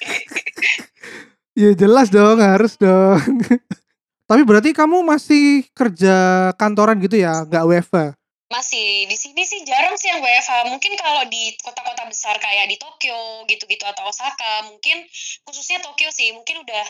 ya 1.60 1.70
jelas 1.74 2.08
dong 2.14 2.38
harus 2.38 2.78
dong. 2.78 3.18
Tapi 4.30 4.46
berarti 4.46 4.70
kamu 4.70 5.02
masih 5.02 5.66
kerja 5.74 6.50
kantoran 6.54 7.02
gitu 7.02 7.18
ya, 7.18 7.42
nggak 7.50 7.66
WFH? 7.66 8.14
Masih 8.50 9.06
di 9.10 9.14
sini 9.18 9.42
sih 9.42 9.62
jarang 9.66 9.98
sih 9.98 10.10
yang 10.10 10.22
WFH. 10.22 10.70
Mungkin 10.70 10.94
kalau 10.94 11.26
di 11.26 11.54
kota-kota 11.58 12.06
besar 12.06 12.38
kayak 12.38 12.70
di 12.70 12.78
Tokyo 12.78 13.42
gitu-gitu 13.50 13.82
atau 13.82 14.06
Osaka, 14.06 14.70
mungkin 14.70 15.02
khususnya 15.42 15.82
Tokyo 15.82 16.14
sih, 16.14 16.30
mungkin 16.30 16.62
udah 16.62 16.84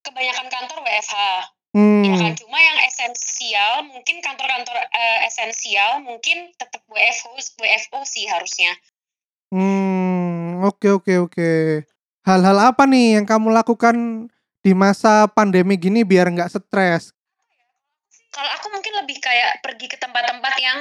kebanyakan 0.00 0.48
kantor 0.48 0.80
WFH. 0.80 1.16
Ya 1.78 2.14
kan, 2.14 2.32
Hmm. 2.34 2.40
cuma 2.42 2.58
yang 2.58 2.78
esensial, 2.90 3.86
mungkin 3.86 4.18
kantor-kantor 4.18 4.76
eh, 4.78 5.18
esensial 5.30 6.02
mungkin 6.02 6.50
tetap 6.58 6.82
WFO 6.90 7.38
WFO 7.38 8.02
sih 8.02 8.26
harusnya. 8.26 8.74
Hmm, 9.54 10.60
oke 10.66 10.88
oke 10.98 11.12
oke. 11.30 11.50
Hal-hal 12.26 12.58
apa 12.74 12.82
nih 12.84 13.20
yang 13.20 13.26
kamu 13.26 13.54
lakukan 13.54 14.28
di 14.60 14.72
masa 14.74 15.30
pandemi 15.30 15.78
gini 15.78 16.02
biar 16.02 16.28
nggak 16.34 16.50
stres? 16.50 17.14
Kalau 18.34 18.50
aku 18.58 18.66
mungkin 18.74 18.92
lebih 18.98 19.22
kayak 19.22 19.62
pergi 19.64 19.86
ke 19.88 19.96
tempat-tempat 19.96 20.54
yang 20.60 20.78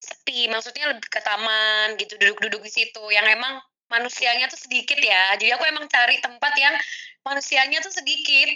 sepi, 0.00 0.48
maksudnya 0.48 0.90
lebih 0.90 1.06
ke 1.06 1.20
taman 1.20 1.94
gitu, 2.00 2.16
duduk-duduk 2.16 2.64
di 2.64 2.72
situ 2.72 3.02
yang 3.12 3.28
emang 3.28 3.60
manusianya 3.92 4.48
tuh 4.48 4.58
sedikit 4.58 4.96
ya. 4.96 5.36
Jadi 5.36 5.52
aku 5.52 5.68
emang 5.68 5.86
cari 5.86 6.18
tempat 6.18 6.52
yang 6.56 6.74
manusianya 7.22 7.84
tuh 7.84 7.92
sedikit 7.92 8.50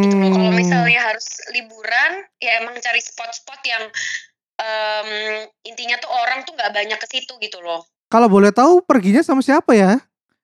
gitu 0.00 0.16
loh. 0.16 0.30
Kalau 0.30 0.50
Hmm, 0.50 0.58
misalnya 0.58 1.00
harus 1.02 1.26
liburan, 1.50 2.12
ya 2.38 2.60
emang 2.60 2.74
cari 2.78 2.98
spot-spot 2.98 3.60
yang 3.64 3.84
em, 4.56 5.08
intinya 5.64 5.96
tuh 5.98 6.10
orang 6.10 6.42
tuh 6.42 6.54
nggak 6.54 6.72
banyak 6.72 6.98
ke 6.98 7.06
situ 7.08 7.32
gitu 7.38 7.58
loh. 7.60 7.82
kalau 8.06 8.28
boleh 8.28 8.52
tahu 8.52 8.84
perginya 8.84 9.24
sama 9.24 9.40
siapa 9.40 9.72
ya? 9.72 9.96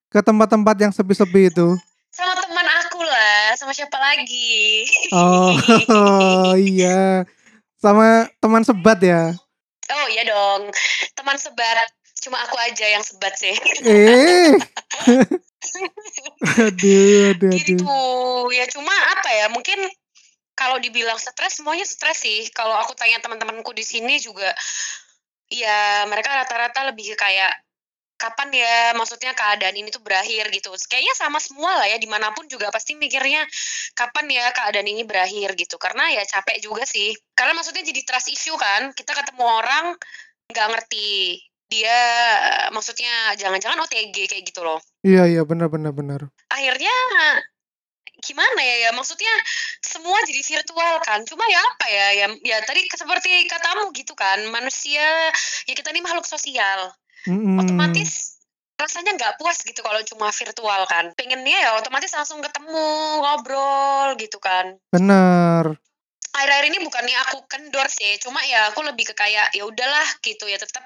Ke 0.08 0.24
tempat-tempat 0.24 0.76
yang 0.80 0.88
sepi-sepi 0.88 1.52
itu. 1.52 1.68
Sama 2.10 2.32
teman 2.34 2.64
aku 2.80 2.98
lah, 2.98 3.52
sama 3.54 3.70
siapa 3.70 3.94
lagi? 3.94 4.88
Oh, 5.12 5.52
iya. 6.58 7.28
Sama 7.76 8.26
teman 8.40 8.64
sebat 8.64 8.98
ya. 8.98 9.36
Oh 9.88 10.06
iya 10.08 10.24
dong, 10.24 10.72
teman 11.14 11.36
sebat. 11.36 11.88
Cuma 12.18 12.42
aku 12.42 12.56
aja 12.58 12.86
yang 12.86 13.04
sebat 13.06 13.34
sih. 13.38 13.54
Eh. 13.86 14.54
aduh, 16.58 17.34
aduh, 17.34 17.50
aduh. 17.50 17.50
gitu 17.50 17.98
ya 18.54 18.64
cuma 18.70 18.94
apa 18.94 19.30
ya 19.34 19.46
mungkin 19.50 19.78
kalau 20.58 20.82
dibilang 20.82 21.14
stres 21.22 21.62
semuanya 21.62 21.86
stres 21.86 22.26
sih. 22.26 22.50
Kalau 22.50 22.74
aku 22.74 22.98
tanya 22.98 23.22
teman-temanku 23.22 23.70
di 23.70 23.86
sini 23.86 24.18
juga 24.18 24.50
ya 25.46 26.02
mereka 26.10 26.34
rata-rata 26.34 26.90
lebih 26.90 27.14
kayak 27.14 27.54
kapan 28.18 28.50
ya? 28.50 28.74
Maksudnya 28.98 29.38
keadaan 29.38 29.78
ini 29.78 29.94
tuh 29.94 30.02
berakhir 30.02 30.50
gitu. 30.50 30.74
Kayaknya 30.90 31.14
sama 31.14 31.38
semua 31.38 31.78
lah 31.78 31.86
ya 31.86 32.02
di 32.02 32.10
mana 32.10 32.34
pun 32.34 32.50
juga 32.50 32.74
pasti 32.74 32.98
mikirnya 32.98 33.46
kapan 33.94 34.26
ya 34.34 34.50
keadaan 34.50 34.90
ini 34.90 35.06
berakhir? 35.06 35.54
gitu. 35.54 35.78
Karena 35.78 36.10
ya 36.10 36.26
capek 36.26 36.58
juga 36.58 36.82
sih. 36.82 37.14
Karena 37.38 37.54
maksudnya 37.54 37.86
jadi 37.86 38.02
trust 38.02 38.26
issue 38.34 38.58
kan 38.58 38.90
kita 38.98 39.14
ketemu 39.14 39.46
orang 39.46 39.94
nggak 40.50 40.66
ngerti 40.74 41.38
dia 41.68 41.98
maksudnya 42.72 43.36
jangan-jangan 43.36 43.78
OTG 43.84 44.16
kayak 44.28 44.44
gitu 44.48 44.64
loh 44.64 44.80
Iya 45.04 45.28
iya 45.28 45.42
benar 45.44 45.68
benar 45.68 45.92
benar. 45.92 46.20
akhirnya 46.48 46.92
gimana 48.18 48.58
ya 48.58 48.76
ya 48.88 48.90
maksudnya 48.90 49.30
semua 49.78 50.18
jadi 50.26 50.42
virtual 50.42 50.98
kan 51.06 51.22
cuma 51.22 51.46
ya 51.46 51.60
apa 51.62 51.86
ya 51.86 52.06
ya 52.18 52.26
ya 52.42 52.56
tadi 52.66 52.82
seperti 52.90 53.46
katamu 53.46 53.94
gitu 53.94 54.18
kan 54.18 54.42
manusia 54.50 55.30
ya 55.70 55.72
kita 55.76 55.94
ini 55.94 56.02
makhluk 56.02 56.26
sosial 56.26 56.90
Mm-mm. 57.30 57.62
otomatis 57.62 58.42
rasanya 58.78 59.14
nggak 59.14 59.38
puas 59.38 59.62
gitu 59.62 59.82
kalau 59.82 60.02
cuma 60.02 60.30
virtual 60.34 60.82
kan 60.90 61.14
pengennya 61.14 61.58
ya 61.62 61.70
otomatis 61.78 62.10
langsung 62.14 62.42
ketemu 62.42 62.86
ngobrol 63.22 64.14
gitu 64.18 64.38
kan 64.42 64.78
Benar. 64.90 65.78
akhir-akhir 66.34 66.66
ini 66.74 66.78
bukannya 66.86 67.18
aku 67.26 67.46
kendor 67.50 67.86
sih 67.90 68.18
cuma 68.22 68.38
ya 68.46 68.70
aku 68.70 68.82
lebih 68.86 69.10
ke 69.10 69.14
kayak 69.14 69.50
ya 69.54 69.62
udahlah 69.66 70.06
gitu 70.22 70.46
ya 70.46 70.58
tetap 70.58 70.82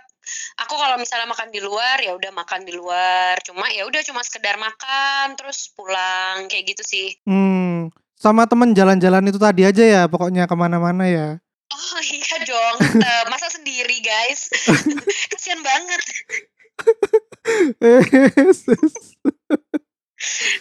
aku 0.57 0.75
kalau 0.75 0.97
misalnya 0.97 1.27
makan 1.27 1.49
di 1.49 1.59
luar 1.59 1.99
ya 1.99 2.13
udah 2.13 2.31
makan 2.31 2.63
di 2.63 2.73
luar 2.73 3.37
cuma 3.41 3.67
ya 3.69 3.83
udah 3.83 4.01
cuma 4.01 4.21
sekedar 4.21 4.57
makan 4.57 5.35
terus 5.35 5.71
pulang 5.73 6.47
kayak 6.47 6.73
gitu 6.73 6.83
sih 6.83 7.09
Hmm. 7.23 7.91
Sama 8.15 8.47
temen 8.47 8.71
jalan-jalan 8.71 9.27
itu 9.27 9.37
tadi 9.37 9.63
aja 9.63 9.83
ya 9.83 10.03
pokoknya 10.07 10.47
ke 10.47 10.55
mana-mana 10.55 11.05
ya. 11.05 11.29
oh 11.69 11.99
iya 12.15 12.37
dong 12.43 12.77
tetep. 12.79 13.25
masa 13.27 13.49
sendiri 13.49 13.99
guys 13.99 14.47
kasian 15.31 15.59
banget 15.61 15.99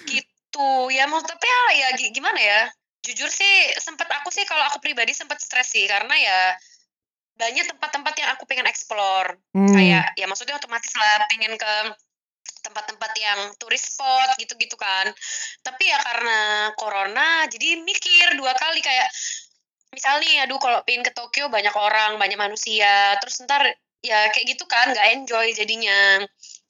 gitu 0.06 0.68
ya 0.90 1.06
mau 1.06 1.22
tapi 1.22 1.46
ya, 1.46 1.62
ya 1.78 1.88
gi- 1.96 2.12
gimana 2.12 2.40
ya 2.40 2.62
jujur 3.02 3.28
sih 3.28 3.54
sempet 3.78 4.06
aku 4.12 4.30
sih 4.30 4.46
kalau 4.46 4.62
aku 4.66 4.78
pribadi 4.78 5.12
sempet 5.12 5.38
stres 5.38 5.70
sih 5.70 5.86
karena 5.86 6.14
ya 6.14 6.40
banyak 7.42 7.66
tempat-tempat 7.74 8.14
yang 8.22 8.30
aku 8.38 8.46
pengen 8.46 8.70
explore. 8.70 9.34
Hmm. 9.58 9.74
kayak 9.74 10.14
ya 10.14 10.30
maksudnya 10.30 10.62
otomatis 10.62 10.94
lah 10.94 11.26
pengen 11.26 11.58
ke 11.58 11.74
tempat-tempat 12.62 13.12
yang 13.18 13.40
turis 13.58 13.82
spot 13.82 14.38
gitu-gitu 14.38 14.78
kan. 14.78 15.10
Tapi 15.66 15.90
ya 15.90 15.98
karena 15.98 16.70
corona 16.78 17.50
jadi 17.50 17.82
mikir 17.82 18.38
dua 18.38 18.54
kali 18.54 18.86
kayak 18.86 19.10
misal 19.90 20.22
nih 20.22 20.46
aduh 20.46 20.62
kalau 20.62 20.86
pengen 20.86 21.02
ke 21.02 21.12
Tokyo 21.18 21.50
banyak 21.50 21.74
orang 21.74 22.22
banyak 22.22 22.38
manusia. 22.38 23.18
Terus 23.18 23.42
ntar 23.50 23.66
ya 24.06 24.30
kayak 24.30 24.46
gitu 24.46 24.70
kan 24.70 24.94
nggak 24.94 25.08
enjoy 25.18 25.50
jadinya. 25.58 26.22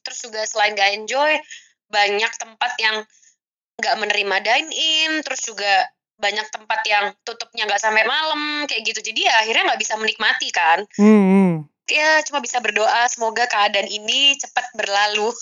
Terus 0.07 0.19
juga 0.24 0.47
selain 0.47 0.72
nggak 0.72 0.91
enjoy 1.03 1.36
banyak 1.91 2.32
tempat 2.39 2.72
yang 2.80 3.03
nggak 3.82 3.95
menerima 3.99 4.36
dine 4.45 4.69
in 4.72 5.11
terus 5.26 5.43
juga 5.43 5.89
banyak 6.22 6.47
tempat 6.53 6.80
yang 6.86 7.05
tutupnya 7.26 7.65
nggak 7.65 7.82
sampai 7.82 8.05
malam 8.05 8.69
kayak 8.69 8.86
gitu 8.86 9.01
jadi 9.01 9.19
ya 9.28 9.34
akhirnya 9.41 9.63
nggak 9.74 9.82
bisa 9.82 9.97
menikmati 9.97 10.47
kan 10.53 10.86
Hmm, 10.95 11.24
hmm. 11.26 11.51
ya 11.89 12.22
cuma 12.30 12.39
bisa 12.39 12.61
berdoa 12.61 13.09
semoga 13.09 13.49
keadaan 13.49 13.89
ini 13.89 14.38
cepat 14.38 14.69
berlalu. 14.78 15.34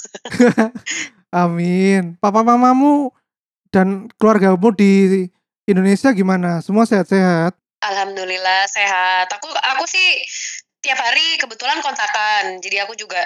Amin. 1.29 2.17
Papa 2.17 2.41
mamamu 2.41 3.13
dan 3.69 4.09
keluargamu 4.17 4.73
di 4.73 5.29
Indonesia 5.69 6.09
gimana? 6.09 6.57
Semua 6.65 6.89
sehat-sehat? 6.89 7.53
Alhamdulillah 7.85 8.65
sehat. 8.65 9.29
Aku 9.37 9.47
aku 9.53 9.85
sih 9.85 10.25
tiap 10.81 10.97
hari 10.99 11.37
kebetulan 11.37 11.79
kontakan. 11.85 12.57
Jadi 12.59 12.81
aku 12.81 12.97
juga 12.97 13.21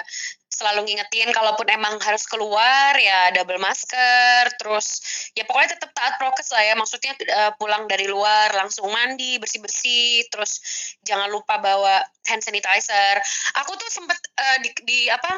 selalu 0.54 0.86
ngingetin 0.86 1.34
kalaupun 1.34 1.66
emang 1.66 1.98
harus 1.98 2.24
keluar 2.30 2.94
ya 2.94 3.34
double 3.34 3.58
masker 3.58 4.54
terus 4.62 5.02
ya 5.34 5.42
pokoknya 5.42 5.74
tetap 5.74 5.90
taat 5.90 6.14
prokes 6.22 6.54
lah 6.54 6.62
ya. 6.62 6.74
Maksudnya 6.78 7.12
eh, 7.18 7.52
pulang 7.58 7.90
dari 7.90 8.06
luar 8.06 8.54
langsung 8.54 8.86
mandi 8.88 9.36
bersih 9.42 9.58
bersih 9.58 10.22
terus 10.30 10.62
jangan 11.02 11.26
lupa 11.28 11.58
bawa 11.58 12.00
hand 12.30 12.42
sanitizer. 12.46 13.18
Aku 13.66 13.74
tuh 13.74 13.90
sempet 13.90 14.16
eh, 14.38 14.58
di, 14.62 14.70
di 14.86 14.98
apa 15.10 15.34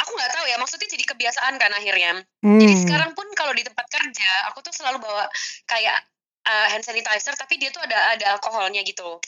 aku 0.00 0.10
nggak 0.16 0.32
tahu 0.32 0.44
ya 0.48 0.56
maksudnya 0.60 0.88
jadi 0.92 1.04
kebiasaan 1.08 1.54
kan 1.56 1.72
akhirnya. 1.72 2.20
Jadi 2.40 2.72
Hmm. 2.72 2.82
sekarang 2.88 3.10
pun 3.12 3.28
kalau 3.36 3.52
di 3.52 3.60
tempat 3.60 3.84
kerja, 3.92 4.30
aku 4.48 4.64
tuh 4.64 4.72
selalu 4.72 5.00
bawa 5.04 5.28
kayak 5.68 5.96
uh, 6.50 6.66
hand 6.74 6.82
sanitizer, 6.82 7.34
tapi 7.38 7.62
dia 7.62 7.70
tuh 7.70 7.80
ada 7.86 8.18
ada 8.18 8.26
alkoholnya 8.34 8.82
gitu. 8.82 9.22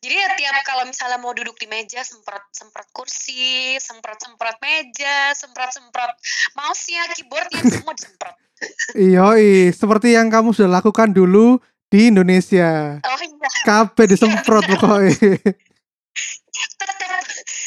Jadi 0.00 0.14
ya 0.16 0.28
tiap 0.36 0.56
kalau 0.64 0.84
misalnya 0.88 1.20
mau 1.20 1.32
duduk 1.36 1.56
di 1.60 1.68
meja, 1.68 2.00
semprot 2.04 2.40
semprot 2.52 2.88
kursi, 2.92 3.76
semprot 3.80 4.16
semprot 4.16 4.56
meja, 4.60 5.32
semprot 5.36 5.72
semprot 5.72 6.12
mouse-nya, 6.56 7.04
keyboardnya 7.16 7.60
semua 7.72 7.92
disemprot. 7.92 8.36
Yoi, 8.96 9.72
seperti 9.72 10.16
yang 10.16 10.28
kamu 10.28 10.52
sudah 10.52 10.80
lakukan 10.80 11.12
dulu 11.12 11.60
di 11.88 12.12
Indonesia. 12.12 13.00
Oh 13.00 13.20
iya, 13.20 13.48
Kabeh 13.64 14.06
disemprot 14.08 14.64
pokoknya. 14.68 15.16
tetap 16.76 16.96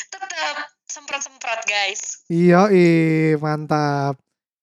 tetap 0.10 0.58
semprot 0.86 1.22
semprot 1.22 1.62
guys. 1.66 2.26
Yoi, 2.30 3.38
mantap. 3.41 4.18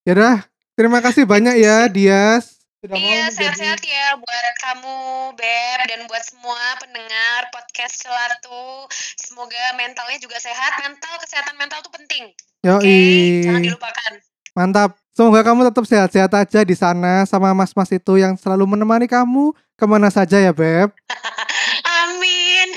Yaudah, 0.07 0.43
terima 0.75 0.99
kasih 1.03 1.27
banyak 1.27 1.55
ya 1.59 1.87
Dias. 1.91 2.60
Sudah 2.81 2.97
mau 2.97 3.05
Iya, 3.05 3.29
menjadi- 3.29 3.37
sehat-sehat 3.37 3.81
ya 3.85 4.07
buat 4.17 4.55
kamu, 4.65 4.97
Beb, 5.37 5.81
dan 5.85 6.01
buat 6.09 6.25
semua 6.25 6.61
pendengar 6.81 7.41
podcast 7.53 8.01
Celatu. 8.01 8.89
Semoga 9.21 9.77
mentalnya 9.77 10.17
juga 10.17 10.41
sehat. 10.41 10.81
Mental, 10.81 11.13
kesehatan 11.21 11.61
mental 11.61 11.85
tuh 11.85 11.93
penting. 11.93 12.33
Oke, 12.65 12.89
Yoi. 12.89 13.45
jangan 13.45 13.61
dilupakan. 13.61 14.13
Mantap. 14.57 14.97
Semoga 15.13 15.45
kamu 15.45 15.69
tetap 15.69 15.85
sehat-sehat 15.85 16.33
aja 16.33 16.61
di 16.65 16.73
sana 16.73 17.29
sama 17.29 17.53
mas-mas 17.53 17.93
itu 17.93 18.17
yang 18.17 18.41
selalu 18.41 18.65
menemani 18.65 19.05
kamu 19.05 19.53
ke 19.77 19.85
mana 19.85 20.09
saja 20.09 20.41
ya 20.41 20.57
Beb. 20.57 20.89
Amin. 22.01 22.69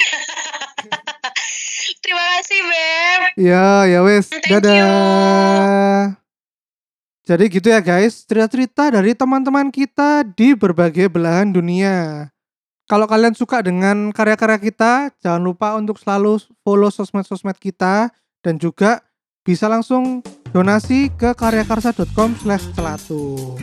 Terima 2.04 2.24
kasih, 2.36 2.60
Beb. 2.60 3.22
Ya, 3.40 3.88
ya 3.88 4.00
wes. 4.04 4.28
Thank 4.28 4.68
you. 4.68 6.20
Jadi 7.24 7.48
gitu 7.48 7.72
ya 7.72 7.80
guys, 7.80 8.28
cerita-cerita 8.28 8.92
dari 8.92 9.16
teman-teman 9.16 9.72
kita 9.72 10.28
di 10.28 10.52
berbagai 10.52 11.08
belahan 11.08 11.56
dunia. 11.56 12.28
Kalau 12.84 13.08
kalian 13.08 13.32
suka 13.32 13.64
dengan 13.64 14.12
karya-karya 14.12 14.60
kita, 14.60 15.08
jangan 15.24 15.40
lupa 15.40 15.72
untuk 15.80 15.96
selalu 15.96 16.44
follow 16.68 16.92
sosmed-sosmed 16.92 17.56
kita 17.56 18.12
dan 18.44 18.60
juga 18.60 19.00
bisa 19.48 19.72
langsung 19.72 20.20
donasi 20.52 21.08
ke 21.16 21.32
karyakarsa.com 21.32 22.36
celatu. 22.76 23.56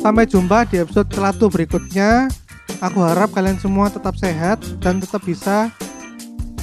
Sampai 0.00 0.24
jumpa 0.24 0.64
di 0.72 0.80
episode 0.80 1.12
celatu 1.12 1.52
berikutnya. 1.52 2.32
Aku 2.80 3.04
harap 3.04 3.36
kalian 3.36 3.60
semua 3.60 3.92
tetap 3.92 4.16
sehat 4.16 4.64
dan 4.80 4.96
tetap 4.96 5.20
bisa 5.28 5.68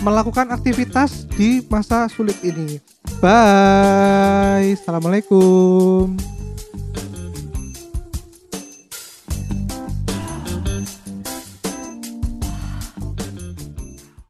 melakukan 0.02 0.50
aktivitas 0.50 1.30
di 1.38 1.62
masa 1.70 2.10
sulit 2.10 2.38
ini. 2.42 2.82
Bye. 3.22 4.74
Assalamualaikum. 4.74 6.18